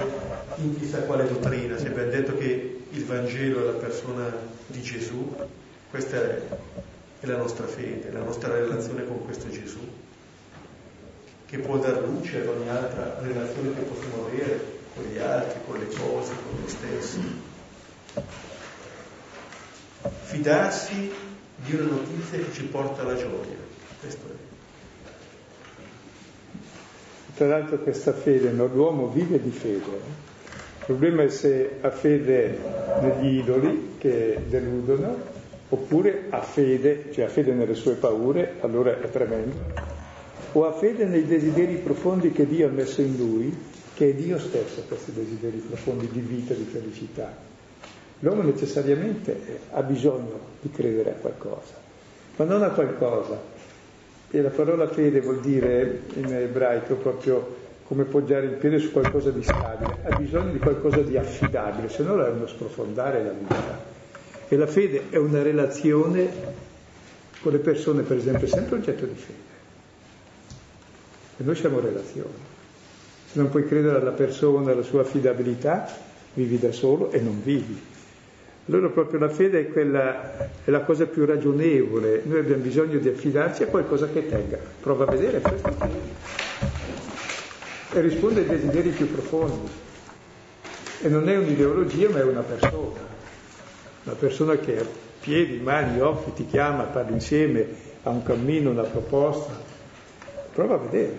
[0.58, 4.32] in chissà quale dottrina, se abbiamo detto che il Vangelo è la persona
[4.68, 5.36] di Gesù,
[5.90, 6.42] questa è
[7.22, 9.80] la nostra fede, la nostra relazione con questo Gesù,
[11.46, 15.78] che può dar luce ad ogni altra relazione che possiamo avere con gli altri, con
[15.78, 17.42] le cose, con noi stessi.
[20.22, 21.12] Fidarsi
[21.58, 23.58] di una notizia che ci porta alla gioia.
[24.00, 24.34] Questo è.
[27.36, 28.68] Tra l'altro questa fede, no?
[28.68, 30.24] l'uomo vive di fede.
[30.80, 32.58] Il problema è se ha fede
[33.02, 35.18] negli idoli che deludono,
[35.70, 39.95] oppure ha fede, cioè ha fede nelle sue paure, allora è tremendo,
[40.58, 43.54] o ha fede nei desideri profondi che Dio ha messo in lui,
[43.94, 47.30] che è Dio stesso questi desideri profondi di vita, di felicità.
[48.20, 51.74] L'uomo necessariamente ha bisogno di credere a qualcosa,
[52.38, 53.38] ma non a qualcosa.
[54.32, 59.32] E la parola fede vuol dire in ebraico proprio come poggiare il piede su qualcosa
[59.32, 63.84] di stabile, ha bisogno di qualcosa di affidabile, se no è uno sprofondare la vita.
[64.48, 66.30] E la fede è una relazione
[67.42, 69.45] con le persone, per esempio, è sempre oggetto di fede.
[71.38, 72.34] E noi siamo relazioni.
[73.32, 75.88] Se non puoi credere alla persona, alla sua affidabilità,
[76.34, 77.94] vivi da solo e non vivi.
[78.68, 83.10] Allora proprio la fede è, quella, è la cosa più ragionevole, noi abbiamo bisogno di
[83.10, 84.58] affidarci a qualcosa che tenga.
[84.82, 85.76] Prova a vedere questo.
[87.94, 89.70] e risponde ai desideri più profondi.
[91.02, 93.14] E non è un'ideologia, ma è una persona.
[94.06, 94.86] Una persona che ha
[95.20, 97.68] piedi, mani, occhi, ti chiama, parla insieme,
[98.04, 99.54] ha un cammino, una proposta.
[100.56, 101.18] Prova a vedere.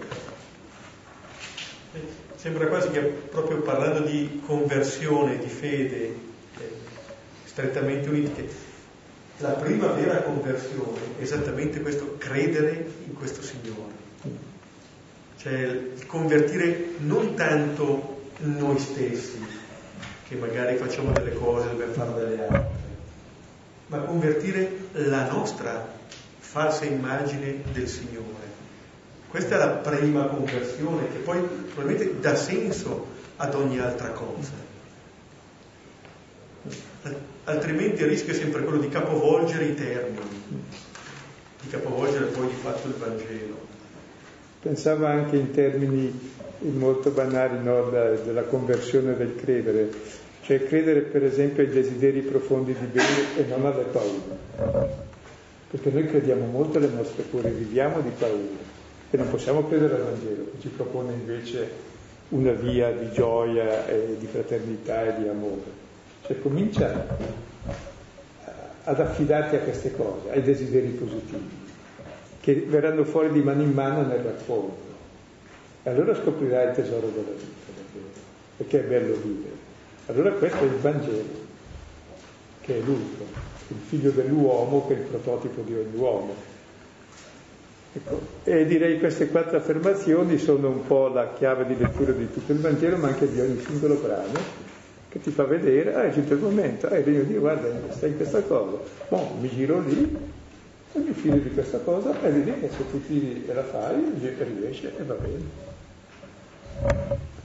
[2.36, 6.70] Sembra quasi che proprio parlando di conversione, di fede, eh,
[7.44, 8.48] strettamente unite,
[9.38, 13.92] la prima vera conversione è esattamente questo, credere in questo Signore.
[15.36, 19.38] Cioè convertire non tanto noi stessi,
[20.26, 22.70] che magari facciamo delle cose per fare delle altre,
[23.88, 25.94] ma convertire la nostra
[26.38, 28.45] falsa immagine del Signore.
[29.28, 31.40] Questa è la prima conversione che poi
[31.74, 33.06] probabilmente dà senso
[33.36, 34.64] ad ogni altra cosa.
[37.44, 40.42] Altrimenti il rischio è sempre quello di capovolgere i termini,
[41.62, 43.74] di capovolgere poi di fatto il Vangelo.
[44.62, 49.90] Pensavo anche in termini molto banali no, della conversione del credere,
[50.42, 55.04] cioè credere per esempio ai desideri profondi di bene e non alle paure.
[55.70, 58.65] Perché noi crediamo molto alle nostre paure, viviamo di paure
[59.10, 61.94] e non possiamo credere al Vangelo, che ci propone invece
[62.30, 65.84] una via di gioia e di fraternità e di amore.
[66.22, 67.06] Cioè comincia
[68.84, 71.64] ad affidarti a queste cose, ai desideri positivi,
[72.40, 74.84] che verranno fuori di mano in mano nel racconto.
[75.84, 78.00] E allora scoprirai il tesoro della vita,
[78.56, 79.54] perché è bello vivere.
[80.06, 81.44] Allora questo è il Vangelo,
[82.60, 83.24] che è l'ultimo,
[83.68, 86.34] il figlio dell'uomo che è il prototipo di ogni uomo
[88.44, 92.52] e direi che queste quattro affermazioni sono un po' la chiave di lettura di tutto
[92.52, 94.38] il Vangelo, ma anche di ogni singolo brano,
[95.08, 98.10] che ti fa vedere, ah, è giunto il momento, ah, il regno di guarda, stai
[98.10, 98.78] in questa cosa,
[99.08, 100.16] bon, mi giro lì,
[100.92, 103.96] e mi fido di questa cosa, e vedi che se tu e la fai,
[104.60, 105.64] riesce e va bene.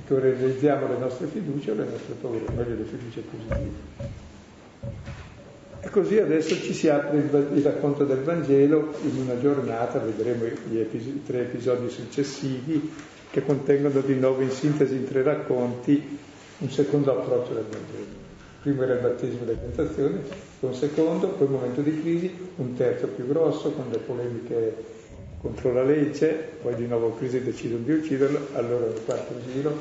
[0.06, 4.31] Perché realizziamo le nostre fiducie o le nostre paure, meglio le fiducie positive.
[5.84, 10.46] E così adesso ci si apre il, il racconto del Vangelo in una giornata, vedremo
[10.70, 12.92] gli episodi, tre episodi successivi
[13.32, 16.20] che contengono di nuovo in sintesi in tre racconti
[16.60, 18.20] un secondo approccio del Vangelo.
[18.62, 20.20] Primo era il battesimo delle tentazioni,
[20.60, 24.76] poi un secondo, poi un momento di crisi, un terzo più grosso con le polemiche
[25.42, 29.76] contro la legge, poi di nuovo crisi decidono di ucciderlo, allora il quarto giro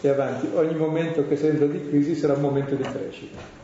[0.00, 0.48] e avanti.
[0.52, 3.63] Ogni momento che sembra di crisi sarà un momento di crescita.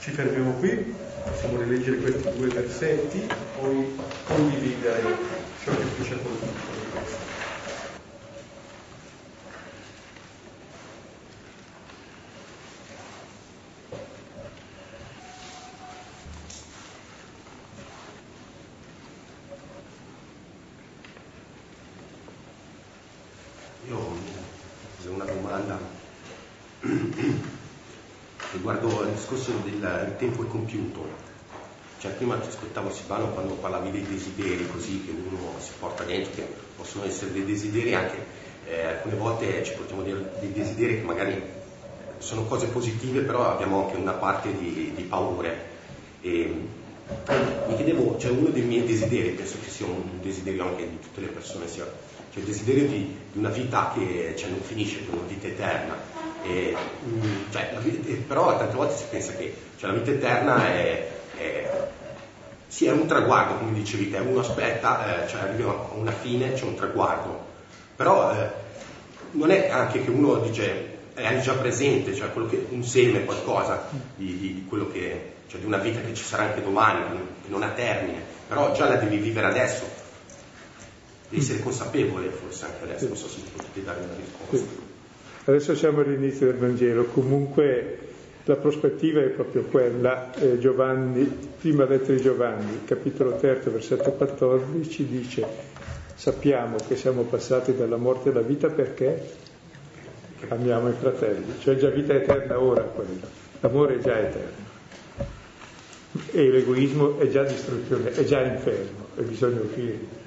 [0.00, 0.96] Ci fermiamo qui,
[1.28, 3.18] possiamo rileggere questi due versetti,
[3.54, 3.94] poi
[4.24, 5.02] condividere
[5.62, 6.14] ciò che più ci
[28.68, 29.04] ha colpito.
[29.12, 31.28] discorso del tempo è compiuto.
[31.98, 36.32] Cioè prima ti ascoltavo Silvano quando parlavi dei desideri così che uno si porta dentro,
[36.32, 36.46] che
[36.76, 38.16] possono essere dei desideri anche,
[38.66, 41.42] eh, alcune volte ci portiamo dei desideri che magari
[42.18, 45.68] sono cose positive, però abbiamo anche una parte di, di paure.
[46.22, 46.78] E,
[47.66, 51.20] mi chiedevo, cioè uno dei miei desideri, penso che sia un desiderio anche di tutte
[51.20, 51.84] le persone, sia
[52.32, 55.96] cioè il desiderio di, di una vita che cioè, non finisce, di una vita eterna.
[56.42, 56.76] E,
[57.50, 57.76] cioè,
[58.26, 61.70] però tante volte si pensa che cioè, la vita eterna è, è,
[62.66, 66.52] sì, è un traguardo, come dicevi te, uno aspetta, eh, cioè arriva a una fine,
[66.52, 67.44] c'è un traguardo,
[67.96, 68.48] però eh,
[69.32, 74.38] non è anche che uno dice è già presente, cioè che, un seme, qualcosa di,
[74.38, 77.70] di, di che, cioè di una vita che ci sarà anche domani, che non ha
[77.70, 79.84] termine, però già la devi vivere adesso,
[81.28, 84.89] devi essere consapevole forse anche adesso, non so se potete dare una risposta.
[85.44, 87.98] Adesso siamo all'inizio del Vangelo, comunque
[88.44, 90.32] la prospettiva è proprio quella.
[90.34, 91.24] Eh, Giovanni,
[91.60, 95.46] prima lettera di Giovanni, capitolo 3, versetto 14, dice
[96.14, 99.22] sappiamo che siamo passati dalla morte alla vita perché
[100.48, 103.26] amiamo i fratelli, cioè già vita eterna ora quella,
[103.60, 104.68] l'amore è già eterno
[106.32, 110.19] e l'egoismo è già distruzione, è già inferno e bisogna uscire.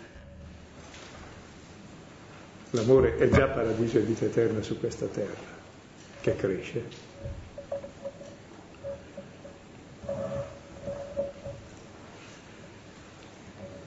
[2.75, 5.37] L'amore è già paradiso e vita eterna su questa terra,
[6.21, 6.83] che cresce.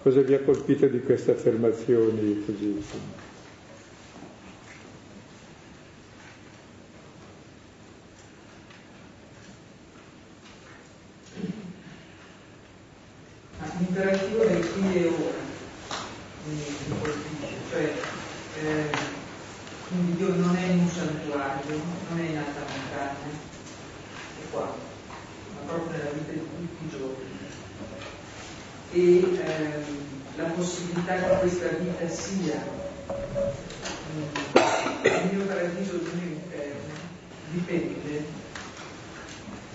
[0.03, 2.85] Cosa vi ha colpito di queste affermazioni così?
[13.79, 15.39] L'imperativo del qui e ora
[16.45, 18.16] mi colpisce, cioè
[18.67, 18.91] eh,
[19.89, 24.75] quindi Dio non è in un santuario, non è in alta montagna, è qua,
[25.55, 27.35] ma proprio nella vita di tutti i giorni.
[28.93, 29.85] E eh,
[30.35, 32.67] la possibilità che questa vita sia,
[35.03, 36.95] eh, il mio paradiso il mio interno,
[37.51, 38.25] dipende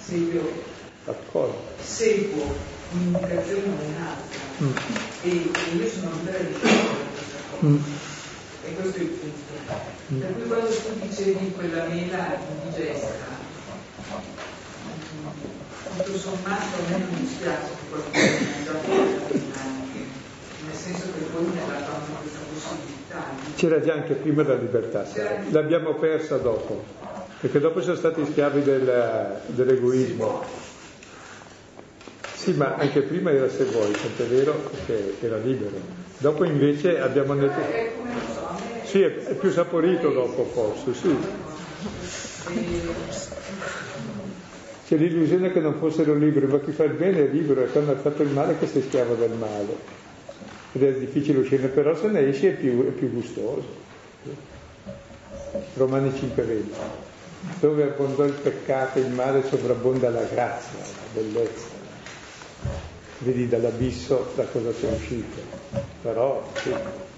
[0.04, 0.64] se io
[1.06, 1.62] D'accordo.
[1.82, 2.54] seguo
[2.92, 4.40] un'indicazione o un'altra.
[4.62, 4.76] Mm.
[5.22, 5.30] E,
[5.78, 7.66] io sono libera di scegliere questa cosa.
[7.66, 8.11] Mm
[8.64, 9.74] e questo è il punto.
[10.20, 13.40] Per cui quando tu dicevi quella mela indigesta,
[15.98, 19.70] tutto sommato a me non mi spiace che qualcuno mi ha mangiato
[20.66, 23.24] nel senso che poi mi ha dato anche questa possibilità.
[23.56, 25.06] C'era già anche prima la libertà,
[25.50, 26.84] l'abbiamo persa dopo,
[27.40, 30.44] perché dopo siamo stati schiavi del, dell'egoismo.
[32.36, 35.78] Sì, ma anche prima era se vuoi, tant'è vero che era libero.
[36.18, 38.41] Dopo invece abbiamo detto...
[38.92, 41.18] Sì, è, più saporito dopo forse, sì.
[44.86, 47.94] C'è l'illusione che non fossero liberi, ma chi fa il bene è libero, e quando
[47.94, 49.78] ha fatto il male che sei schiavo del male.
[50.74, 53.64] Ed è difficile uscire, però se ne esci è più, è più gustoso.
[55.76, 56.74] Romani 5:20.
[57.62, 61.68] Dove abbondò il peccato il male sovrabbonda la grazia, la bellezza.
[63.20, 65.40] Vedi dall'abisso da cosa sei uscito.
[66.02, 67.10] Però sì.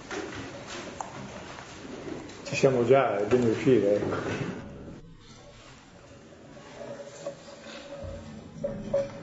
[2.54, 3.95] Ci siamo già, è bene uscire.
[3.95, 4.51] Ecco.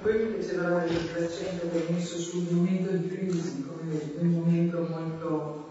[0.02, 5.68] Poi mi piaceva l'accento che hai messo sul momento di crisi come un momento molto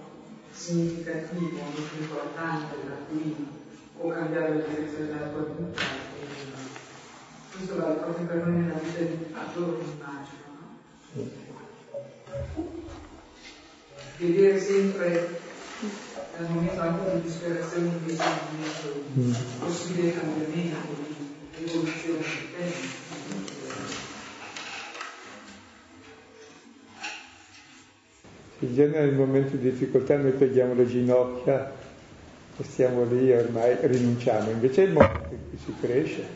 [0.52, 3.36] significativo, molto importante, da cui
[3.98, 5.82] può cambiare la direzione della tua vita.
[5.82, 9.18] E questo vale proprio per noi nella vita di
[9.54, 10.48] giorno, immagino.
[11.14, 11.28] No?
[14.18, 15.49] Vedere sempre
[16.40, 20.78] nel momento anche di disperazione invece un momento di possibile cambiamento,
[21.58, 22.98] di evoluzione del tempo.
[28.62, 31.72] In genere nei momenti di difficoltà noi preghiamo le ginocchia
[32.58, 36.28] e stiamo lì e ormai rinunciamo, invece è il momento in cui si cresce.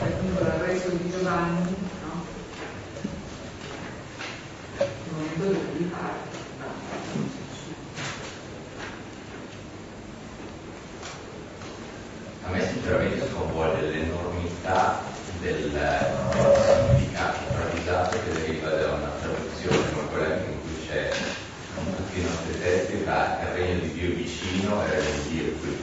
[0.00, 2.24] Appunto il resto di Giovanni, no?
[4.78, 6.27] Il momento riparte.
[6.27, 6.27] A
[12.88, 15.00] me sinceramente sconvolge l'enormità
[15.42, 15.70] del,
[16.88, 21.10] significato travisato che deriva da una traduzione come quella in cui c'è
[21.84, 25.28] in tutti i nostri testi tra il regno di Dio vicino e il regno di
[25.28, 25.76] Dio qui.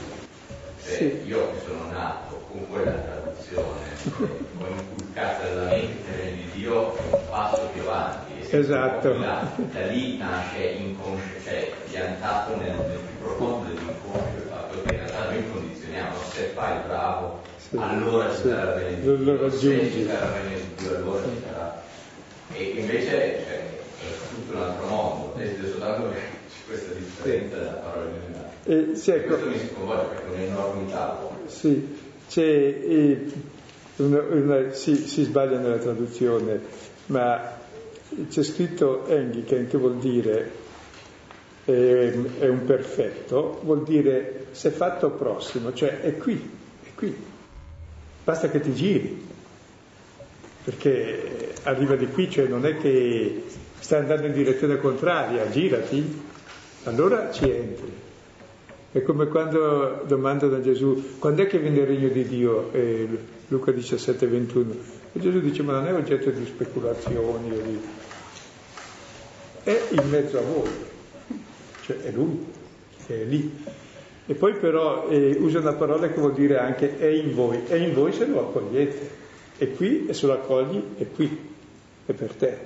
[0.78, 1.28] Se sì.
[1.28, 3.84] io che sono nato con quella traduzione
[4.58, 8.34] ho inculcato nella mente il regno di Dio un passo più avanti.
[8.50, 9.14] Esatto.
[9.14, 14.45] Da, da, lì nasce inconscio, cioè piantato nel, nel più profondo dell'inconscio
[16.06, 20.84] condizioniamo, se fai bravo sì, allora ci sarà regno di Dio, se ci sarà di
[20.84, 21.84] Dio allora ci sarà.
[22.54, 23.76] E invece cioè, è
[24.34, 28.50] tutto un altro mondo, esiste soltanto che c'è questa differenza della parola originale.
[28.66, 29.28] Eh, sì, ecco.
[29.28, 31.20] Questo mi si sconvolge perché è un'enormità.
[31.48, 31.98] Sì,
[32.30, 33.32] c'è, eh,
[33.98, 36.62] una, una, sì, si sbaglia nella traduzione,
[37.08, 37.58] ma
[38.30, 40.64] c'è scritto Engiken che vuol dire
[41.66, 46.50] eh, è un perfetto, vuol dire se fatto prossimo, cioè è qui,
[46.84, 47.16] è qui.
[48.24, 49.24] Basta che ti giri,
[50.64, 53.44] perché arriva di qui, cioè non è che
[53.80, 56.22] stai andando in direzione contraria, girati,
[56.84, 58.04] allora ci entri.
[58.92, 62.72] È come quando domandano a Gesù, quando è che viene il regno di Dio?
[62.72, 63.08] Eh,
[63.50, 64.76] Luca 17, 21.
[65.14, 67.82] E Gesù dice, ma non è oggetto di speculazioni.
[69.64, 70.70] È in mezzo a voi,
[71.86, 72.44] cioè è Lui,
[73.06, 73.64] è lì.
[74.26, 77.76] E poi però eh, usa una parola che vuol dire anche è in voi, è
[77.76, 79.24] in voi se lo accogliete.
[79.58, 81.54] È qui e se lo accogli è qui,
[82.08, 82.58] è per te.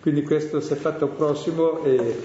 [0.00, 2.16] Quindi questo si è fatto prossimo e,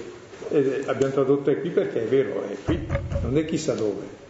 [0.48, 2.84] e abbiamo tradotto è qui perché è vero, è qui,
[3.22, 4.26] non è chissà dove.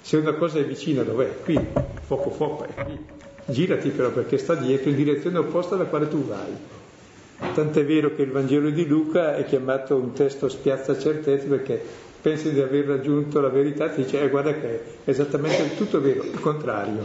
[0.00, 1.42] Se una cosa è vicina dov'è?
[1.44, 1.60] Qui,
[2.00, 2.98] fuoco fuoco, è qui.
[3.44, 6.56] Girati però perché sta dietro in direzione opposta alla quale tu vai.
[7.54, 11.82] Tant'è vero che il Vangelo di Luca è chiamato un testo spiazza certezze perché
[12.20, 14.68] pensi di aver raggiunto la verità, ti dice, eh, guarda che
[15.04, 17.04] è esattamente tutto vero, il contrario.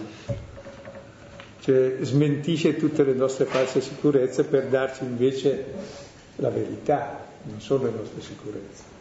[1.61, 5.65] Cioè, smentisce tutte le nostre false sicurezze per darci invece
[6.35, 8.94] la verità, non solo le nostre sicurezze.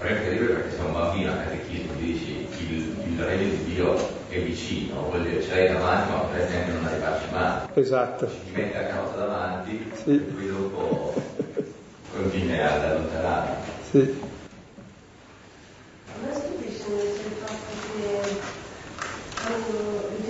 [0.00, 3.94] È incredibile perché se un bambino a catechismo dici il, il regno di Dio
[4.30, 7.60] è vicino, vuol dire ce l'hai davanti ma potresti anche non arrivarci mai.
[7.74, 8.26] Esatto.
[8.26, 10.10] Ci metti la carrozza davanti sì.
[10.14, 11.14] e poi dopo
[12.16, 13.70] continui ad allontanarti.
[13.90, 14.28] Sì.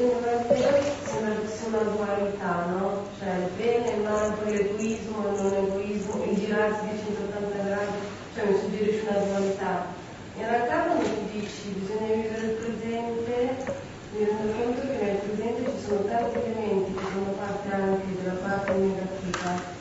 [0.00, 3.06] leggendo il Vangelo sembra che sia una dualità, no?
[3.18, 4.70] Cioè il bene e il male poi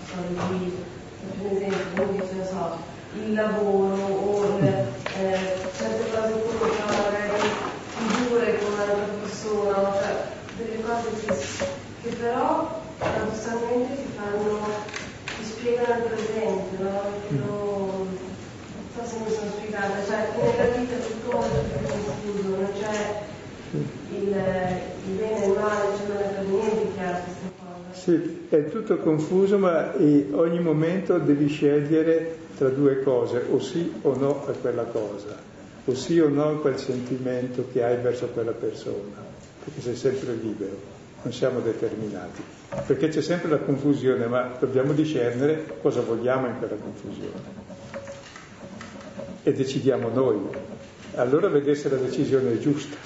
[0.10, 0.84] storie qui,
[1.42, 2.78] per esempio, come dice, so,
[3.14, 7.42] il lavoro o il, eh, certe cose come magari
[7.96, 10.28] figure con un'altra persona, cioè
[10.58, 11.36] delle cose che,
[12.04, 14.60] che però paradossalmente ti fanno,
[15.38, 17.38] ti spiegano il presente, no?
[17.40, 18.18] non
[18.94, 23.24] so se mi sono spiegata, cioè nella vita è tutto molto più confuso, non c'è
[23.72, 28.00] il, il bene e il male, cioè non è per niente chiaro questa cosa.
[28.00, 33.90] Sì, è tutto confuso, ma in ogni momento devi scegliere tra due cose, o sì
[34.02, 35.34] o no a quella cosa,
[35.86, 39.16] o sì o no a quel sentimento che hai verso quella persona,
[39.64, 40.78] perché sei sempre libero,
[41.22, 42.42] non siamo determinati,
[42.86, 47.68] perché c'è sempre la confusione, ma dobbiamo discernere cosa vogliamo in quella confusione.
[49.44, 50.42] E decidiamo noi.
[51.16, 52.98] Allora vedere se la decisione è giusta.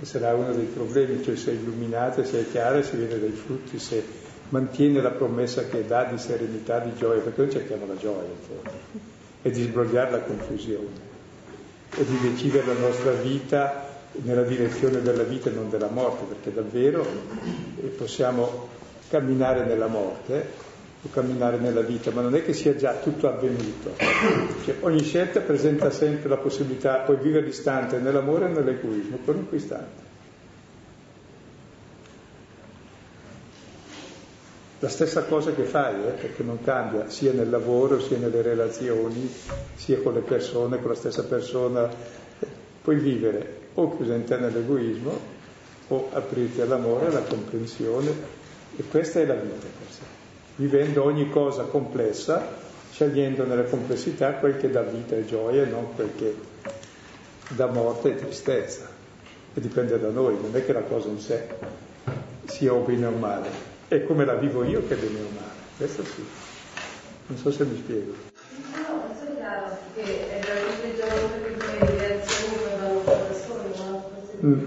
[0.00, 3.30] E sarà uno dei problemi, cioè se è illuminata, se è chiara, si vede dai
[3.30, 4.21] frutti, se
[4.52, 8.28] mantiene la promessa che dà di serenità, di gioia, perché noi cerchiamo la gioia
[9.42, 11.10] e di sbrogliare la confusione,
[11.96, 13.88] e di decidere la nostra vita
[14.22, 17.04] nella direzione della vita e non della morte, perché davvero
[17.80, 18.68] eh, possiamo
[19.08, 20.70] camminare nella morte
[21.02, 23.94] o camminare nella vita, ma non è che sia già tutto avvenuto.
[24.64, 30.11] Cioè, ogni scelta presenta sempre la possibilità, puoi vivere distante nell'amore o nell'egoismo, qualunque istante.
[34.82, 39.32] La stessa cosa che fai, eh, perché non cambia, sia nel lavoro, sia nelle relazioni,
[39.76, 41.88] sia con le persone, con la stessa persona.
[42.82, 45.16] Puoi vivere o chiusa in te nell'egoismo
[45.86, 48.10] o aprirti all'amore, alla comprensione
[48.76, 50.00] e questa è la vita per sé.
[50.56, 52.44] Vivendo ogni cosa complessa,
[52.90, 56.34] scegliendo nella complessità quel che dà vita e gioia e non quel che
[57.50, 58.88] dà morte e tristezza.
[59.54, 61.46] E dipende da noi, non è che la cosa in sé
[62.46, 65.60] sia o bene o male, è come la vivo io che è bene o male,
[65.76, 66.24] questo sì.
[67.26, 68.12] Non so se mi spiego.
[68.74, 71.28] No, questo è chiaro, che è veramente giorno
[71.58, 74.64] che le reazioni vanno da mm.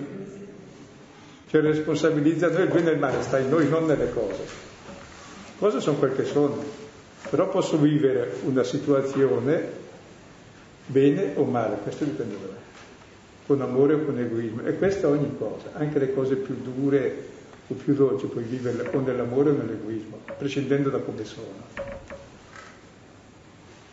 [1.47, 4.43] Cioè responsabilizza noi il bene e il male, sta in noi, non nelle cose.
[5.57, 6.63] Cose sono quel che sono,
[7.30, 9.84] però posso vivere una situazione
[10.86, 12.59] bene o male, questo dipende da me,
[13.45, 14.63] con amore o con egoismo.
[14.65, 17.34] E questa è ogni cosa, anche le cose più dure,
[17.68, 21.63] o più dolce puoi vivere o nell'amore o nell'egoismo, prescindendo da come sono.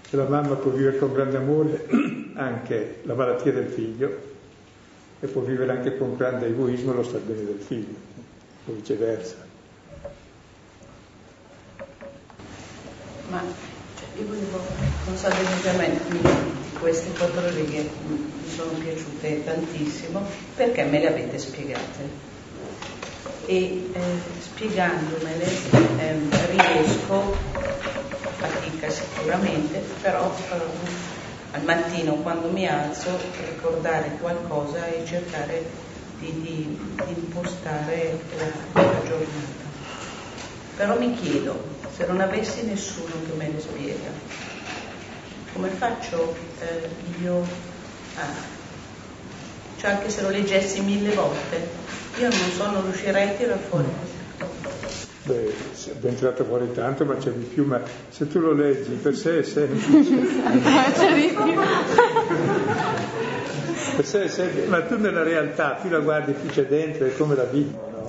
[0.08, 1.88] Se la mamma può vivere con grande amore
[2.34, 4.30] anche la malattia del figlio
[5.20, 7.94] e può vivere anche con grande egoismo lo star bene del figlio,
[8.66, 9.36] o viceversa.
[13.30, 13.42] Ma
[13.98, 14.60] cioè, io volevo,
[15.06, 16.18] non so di
[16.78, 20.20] queste quattro righe mi sono piaciute tantissimo
[20.56, 22.31] perché me le avete spiegate
[23.46, 24.00] e eh,
[24.40, 25.44] spiegandomele
[25.98, 26.18] eh,
[26.50, 27.36] riesco,
[28.36, 30.60] fatica sicuramente, però eh,
[31.52, 33.18] al mattino quando mi alzo
[33.48, 35.64] ricordare qualcosa e cercare
[36.18, 39.70] di, di, di impostare la, la, giornata.
[40.76, 41.62] Però mi chiedo,
[41.94, 44.10] se non avessi nessuno che me le spiega,
[45.52, 46.88] come faccio eh,
[47.20, 47.46] io
[48.16, 48.60] a...
[49.82, 51.56] Cioè anche se lo leggessi mille volte,
[52.20, 53.88] io non so, non riuscirei a tirare fuori
[55.24, 58.92] Beh, è ben tirato fuori tanto, ma c'è di più, ma se tu lo leggi
[58.92, 59.90] per sé è semplice.
[61.34, 61.60] più.
[63.96, 67.16] per sé è semplice, ma tu nella realtà più la guardi più c'è dentro, è
[67.16, 68.08] come la vita, no?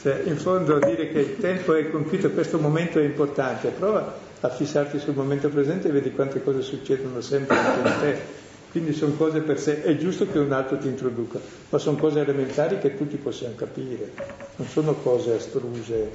[0.00, 4.10] Cioè, in fondo dire che il tempo è compiuto, questo momento è importante, prova
[4.40, 8.40] a fissarti sul momento presente e vedi quante cose succedono sempre anche in te
[8.72, 12.20] quindi sono cose per sé, è giusto che un altro ti introduca, ma sono cose
[12.20, 14.12] elementari che tutti possiamo capire,
[14.56, 16.10] non sono cose astruse,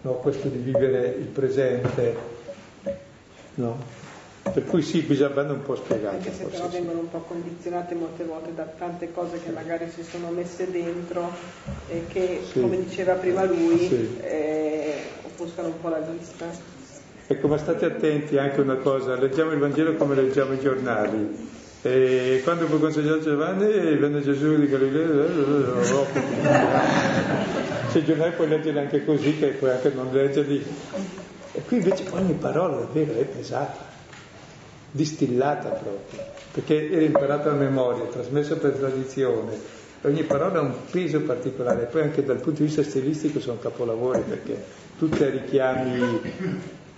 [0.00, 0.12] no?
[0.14, 2.16] questo di vivere il presente,
[3.56, 4.06] no?
[4.50, 6.16] Per cui sì, bisogna, vanno un po' spiegate.
[6.16, 6.76] Anche se però sì.
[6.76, 11.30] vengono un po' condizionate molte volte da tante cose che magari si sono messe dentro
[11.86, 12.62] e che, sì.
[12.62, 14.16] come diceva prima lui, sì.
[14.22, 16.46] eh, offuscano un po' la vista.
[17.26, 21.56] Ecco, ma state attenti anche a una cosa, leggiamo il Vangelo come leggiamo i giornali.
[21.82, 25.84] E quando fu consegnato Giovanni venne Gesù di Galilea,
[27.88, 30.64] se i giornali puoi leggere anche così, che puoi anche non leggerli.
[31.52, 33.86] E qui invece ogni parola davvero è pesata,
[34.90, 36.20] distillata proprio,
[36.50, 39.76] perché era imparata a memoria, trasmessa per tradizione.
[40.02, 44.22] Ogni parola ha un peso particolare, poi anche dal punto di vista stilistico sono capolavori,
[44.22, 44.64] perché
[44.98, 46.20] tutte richiami,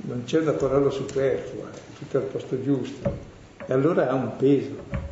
[0.03, 1.68] non c'è una parola superflua,
[1.99, 3.30] tutto al posto giusto
[3.66, 5.08] e allora ha un peso.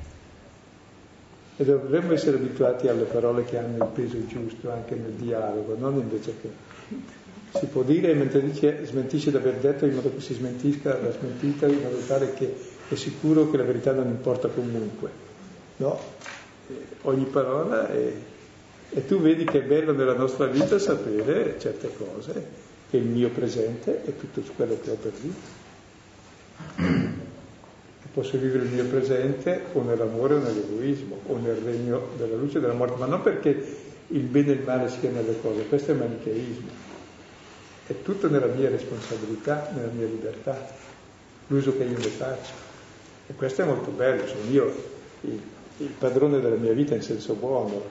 [1.57, 5.95] E dovremmo essere abituati alle parole che hanno il peso giusto anche nel dialogo, non
[5.95, 6.51] invece che
[7.53, 11.11] Si può dire mentre dice, smentisce di aver detto in modo che si smentisca la
[11.11, 12.55] smentita, in modo tale che
[12.89, 15.11] è sicuro che la verità non importa comunque.
[15.77, 15.99] No?
[17.03, 18.13] Ogni parola è...
[18.91, 22.47] E tu vedi che è bello nella nostra vita sapere certe cose,
[22.91, 27.27] che il mio presente è tutto quello che ho per vita.
[28.19, 32.61] Posso vivere il mio presente o nell'amore o nell'egoismo, o nel regno della luce e
[32.61, 33.77] della morte, ma non perché
[34.09, 36.69] il bene e il male sia nelle cose, questo è manicheismo.
[37.87, 40.69] È tutto nella mia responsabilità, nella mia libertà,
[41.47, 42.51] l'uso che io ne faccio.
[43.29, 44.75] E questo è molto bello, sono io
[45.21, 45.41] il,
[45.77, 47.85] il padrone della mia vita in senso buono.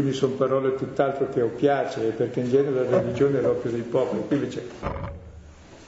[0.00, 4.22] Quindi sono parole tutt'altro che piace, perché in genere la religione è l'oppio dei popoli,
[4.26, 4.66] qui invece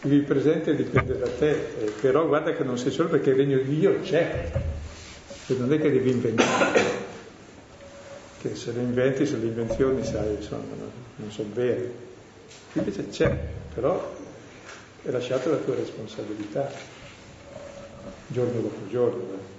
[0.03, 3.57] il presente dipende da te, eh, però guarda che non sei solo perché il regno
[3.57, 4.51] di Dio c'è,
[5.47, 6.81] e non è che devi inventare,
[8.43, 11.91] che se le inventi, le invenzioni, sai, insomma, no, non sono vere.
[12.75, 13.35] Invece c'è,
[13.75, 14.15] però
[15.05, 16.71] è lasciata la tua responsabilità,
[18.27, 19.23] giorno dopo giorno.
[19.23, 19.52] Eh.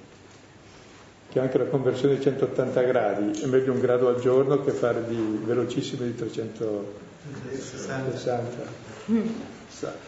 [1.30, 5.04] Che anche la conversione di 180 gradi è meglio un grado al giorno che fare
[5.08, 7.02] di velocissimo di 360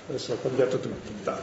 [0.07, 1.33] adesso ho cambiato tutto.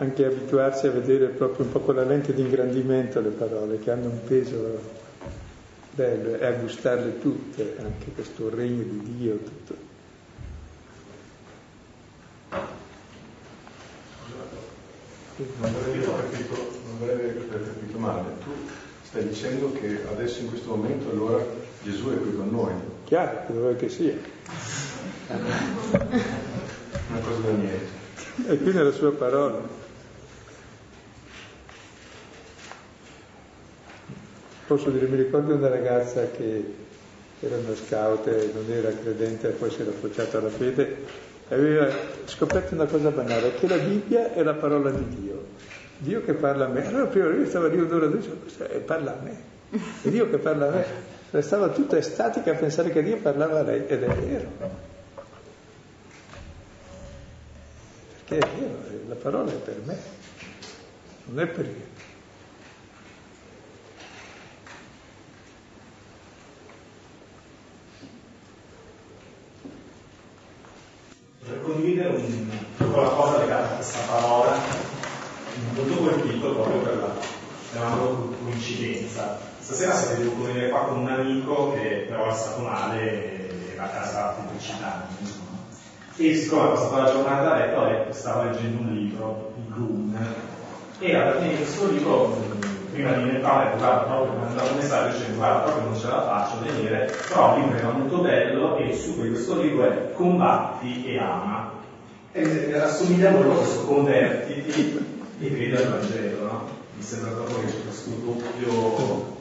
[0.00, 3.90] Anche abituarsi a vedere proprio un po' con la lente di ingrandimento le parole che
[3.90, 4.97] hanno un peso
[5.98, 9.74] bello e a gustarle tutte, anche questo regno di Dio, tutto.
[15.60, 16.54] Non vorrei capito,
[17.02, 18.30] aver capito male.
[18.44, 18.50] Tu
[19.02, 21.44] stai dicendo che adesso in questo momento allora
[21.82, 22.72] Gesù è qui con noi.
[23.04, 24.14] Chiaro, che che sia.
[25.30, 27.96] Una cosa da niente.
[28.46, 29.87] È qui nella sua parola.
[34.68, 36.74] Posso dire, mi ricordo una ragazza che
[37.40, 41.88] era una scout e non era credente, poi si era appoggiata alla fede aveva
[42.24, 45.46] scoperto una cosa banale, che la Bibbia è la parola di Dio.
[45.98, 46.86] Dio che parla a me.
[46.86, 49.42] Allora prima lui stava lì un'ora e e parla a me.
[50.02, 50.84] È Dio che parla a me.
[51.30, 54.50] Restava tutta estatica a pensare che Dio parlava a lei, ed è vero.
[58.26, 59.96] Perché è vero, la parola è per me,
[61.24, 61.66] non è per
[71.68, 74.58] condividere un, una cosa legata a questa parola,
[75.74, 77.14] molto colpito proprio per la,
[77.70, 79.38] chiamiamolo coincidenza.
[79.60, 83.84] Stasera sarei dovuto venire qua con un amico che però è stato male e era
[83.84, 85.06] a casa pubblicità.
[86.20, 90.18] E è passata la giornata letto, letto, stavo leggendo un libro, il Gloom,
[90.98, 92.36] e alla fine di questo libro
[92.90, 96.22] prima di detto guarda proprio mi mandato un messaggio dicendo guarda proprio non ce la
[96.22, 101.18] faccio venire però il libro era molto bello e su questo libro è combatti e
[101.18, 101.70] ama
[102.32, 105.06] e rassomiglia molto a questo convertiti
[105.38, 106.68] e credi al Vangelo no?
[106.96, 109.36] mi sembra proprio che c'è questo doppio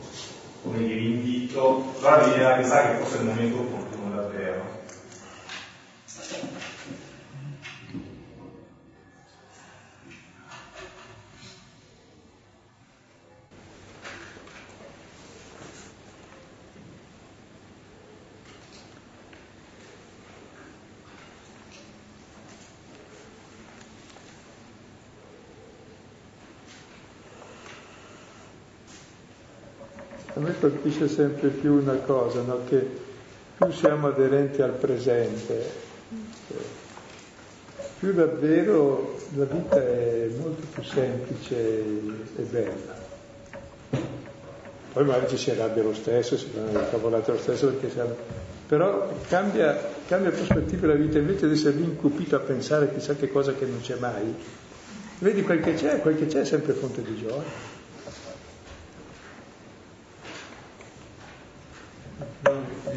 [0.62, 1.86] come dire invito.
[2.00, 3.87] Però mi viene a pensare che fosse il momento opportuno
[30.88, 32.62] colpisce sempre più una cosa, no?
[32.66, 32.86] che
[33.58, 35.70] più siamo aderenti al presente,
[38.00, 43.06] più davvero la vita è molto più semplice e bella.
[44.94, 48.16] Poi magari ci si arrabbia lo stesso, si fanno le cavolate lo stesso siamo...
[48.68, 53.54] Però cambia, cambia prospettiva la vita, invece di essere incupito a pensare chissà che cosa
[53.54, 54.34] che non c'è mai,
[55.20, 57.76] vedi quel che c'è, quel che c'è è sempre fonte di gioia.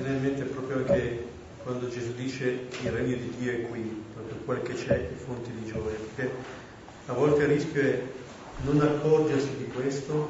[0.01, 1.25] viene in mente proprio anche
[1.63, 5.51] quando Gesù dice il regno di Dio è qui, proprio quel che c'è è fonte
[5.53, 6.31] di gioia, perché
[7.07, 8.03] a volte il rischio è
[8.63, 10.29] non accorgersi di questo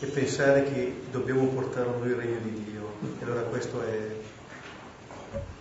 [0.00, 2.92] e pensare che dobbiamo portare a noi il regno di Dio.
[3.20, 3.98] E allora questo è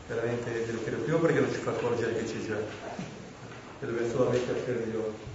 [0.07, 0.99] veramente deleterio.
[0.99, 5.25] Primo perché non ci fa accorgere che c'è già, e dobbiamo solamente aprire gli occhi.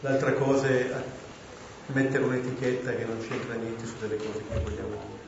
[0.00, 0.90] L'altra cosa è
[1.86, 5.25] mettere un'etichetta che non c'entra niente su delle cose che vogliamo dire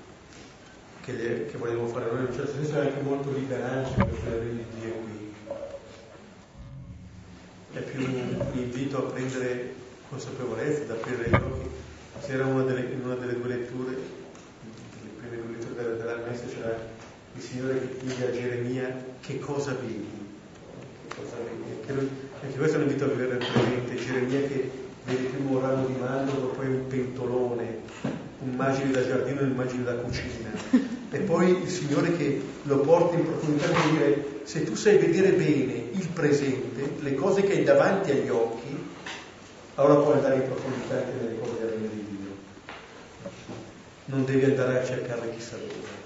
[1.08, 4.64] che, le, che volevo fare noi, in un certo senso è anche molto liberante di
[4.78, 5.32] Dio qui.
[7.72, 9.72] È più un invito a prendere
[10.10, 11.68] consapevolezza, ad aprire gli occhi.
[12.26, 16.44] C'era una delle, in una delle due letture, le prime due letture della, della messa,
[16.44, 16.78] c'era
[17.34, 20.26] il Signore che chiede a Geremia che cosa vedi.
[21.16, 22.08] Anche, lui,
[22.42, 23.94] anche questo è un invito a vivere presente.
[23.94, 24.70] Geremia che
[25.04, 27.78] vede prima un ramo di mandorlo, poi un pentolone,
[28.40, 30.96] un'immagine da giardino e un'immagine da cucina.
[31.10, 35.32] E poi il Signore che lo porta in profondità per dire se tu sai vedere
[35.32, 38.76] bene il presente, le cose che hai davanti agli occhi,
[39.76, 42.36] allora puoi andare in profondità anche nelle cose del regno di Dio.
[44.06, 45.96] Non devi andare a cercare chissà dove.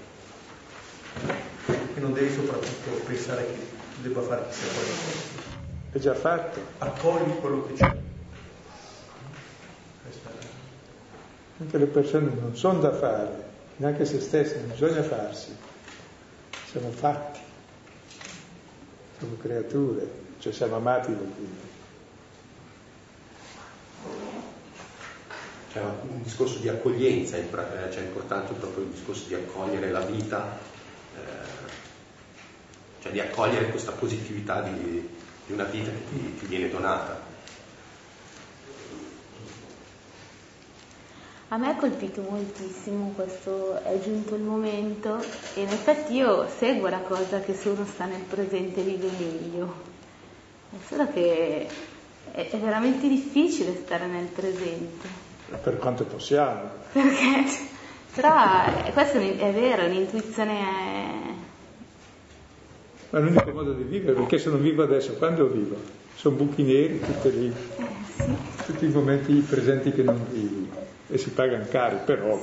[1.95, 3.59] E non devi soprattutto pensare che
[4.01, 5.41] debba fare chissà cosa.
[5.91, 6.59] È già fatto.
[6.77, 7.95] Accogli quello che c'è.
[11.59, 13.42] Anche le persone non sono da fare,
[13.83, 15.53] neanche se stesse, non bisogna farsi.
[16.71, 17.39] Siamo fatti,
[19.17, 20.07] siamo creature,
[20.39, 21.71] cioè siamo amati da Dio.
[25.73, 27.49] C'è un discorso di accoglienza, eh,
[27.91, 30.57] cioè è importante proprio il discorso di accogliere la vita,
[31.15, 31.71] eh,
[33.01, 35.09] cioè di accogliere questa positività di,
[35.45, 37.32] di una vita che ti, ti viene donata.
[41.53, 45.19] A me ha colpito moltissimo questo, è giunto il momento
[45.53, 49.71] e in effetti io seguo la cosa che se uno sta nel presente vive meglio.
[50.71, 51.67] È solo che
[52.31, 55.07] è, è veramente difficile stare nel presente.
[55.61, 56.71] Per quanto possiamo.
[56.91, 57.45] Perché,
[58.15, 58.33] però
[58.91, 61.05] questo è vero, l'intuizione è...
[63.11, 65.75] Ma è l'unico modo di vivere, perché se non vivo adesso, quando vivo?
[66.15, 67.85] Sono buchi neri, tutti, lì, Eh,
[68.15, 68.35] sì.
[68.65, 72.39] tutti i momenti presenti che non vivi e si pagano cari, però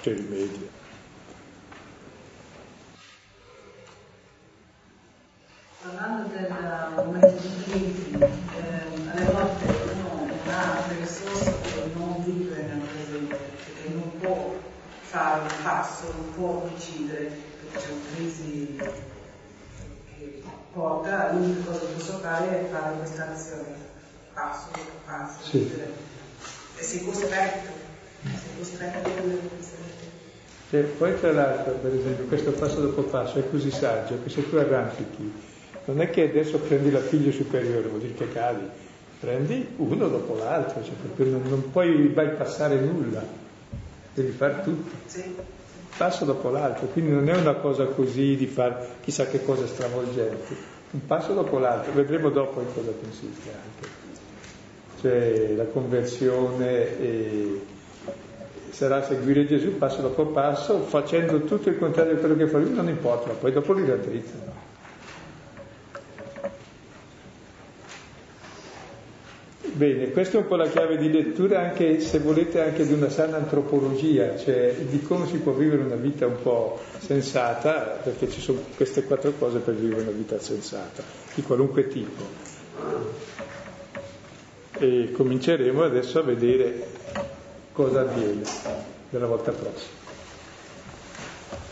[0.00, 0.76] c'è rimedio.
[5.82, 12.22] Parlando del momento di crisi, ehm, alle volte uno non ha le risorse per non
[12.24, 14.54] vivere nel presente, perché non può
[15.02, 17.24] fare un passo, non può decidere,
[17.60, 18.76] perché c'è una crisi
[20.18, 20.42] che
[20.72, 23.76] porta, l'unica cosa che posso fare è fare questa azione,
[24.34, 24.68] passo
[25.06, 25.58] passo, Sì.
[25.58, 25.92] vivere.
[26.76, 27.72] e sei costretto,
[28.22, 30.06] sei costretto a vivere nel presente.
[30.70, 34.48] E poi tra l'altro, per esempio, questo passo dopo passo è così saggio che se
[34.48, 35.32] tu arrampichi,
[35.86, 38.64] non è che adesso prendi la figlia superiore, vuol dire che cadi,
[39.18, 43.22] prendi uno dopo l'altro, cioè proprio non, non puoi bypassare nulla,
[44.12, 45.34] devi fare tutto, Sì.
[45.96, 50.54] passo dopo l'altro, quindi non è una cosa così di fare chissà che cose stravolgenti,
[50.90, 53.96] un passo dopo l'altro, vedremo dopo in cosa consiste anche.
[55.00, 57.60] Cioè la conversione e
[58.70, 62.72] sarà seguire Gesù passo dopo passo, facendo tutto il contrario di quello che fa lui,
[62.72, 64.66] non importa, poi dopo li raddrizzano.
[69.78, 73.08] Bene, questa è un po' la chiave di lettura anche, se volete, anche di una
[73.08, 78.40] sana antropologia, cioè di come si può vivere una vita un po' sensata, perché ci
[78.40, 82.24] sono queste quattro cose per vivere una vita sensata, di qualunque tipo.
[84.80, 86.86] E cominceremo adesso a vedere
[87.78, 88.42] cosa avviene
[89.08, 89.94] della volta prossima.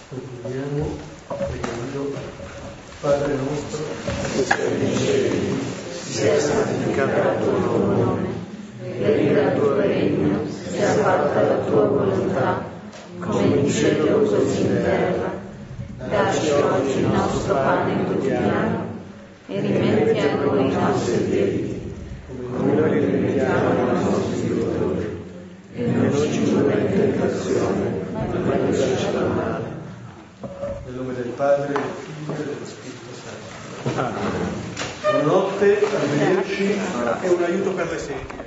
[0.09, 0.97] Continuiamo
[1.27, 2.15] pregando
[3.01, 3.85] Padre nostro
[4.33, 5.59] Che sei nei
[5.91, 8.29] sia santificato il tuo nome,
[8.79, 12.63] venga il tuo regno, sia fatta la tua volontà,
[13.19, 15.35] come in cielo così in terra.
[16.09, 18.87] Dacci oggi il nostro pane quotidiano
[19.49, 21.95] e rimetti a noi i nostri debiti,
[22.57, 24.96] come noi rimettiamo ai nostri debitori,
[25.77, 29.65] e non ci indurre in tentazione, ma liberaci dal male.
[30.87, 33.13] nel nome del Padre, del Figlio e dello Spirito
[33.93, 34.21] Santo.
[35.03, 36.79] Buonanotte, arrivederci
[37.23, 38.46] e un aiuto per le sedi.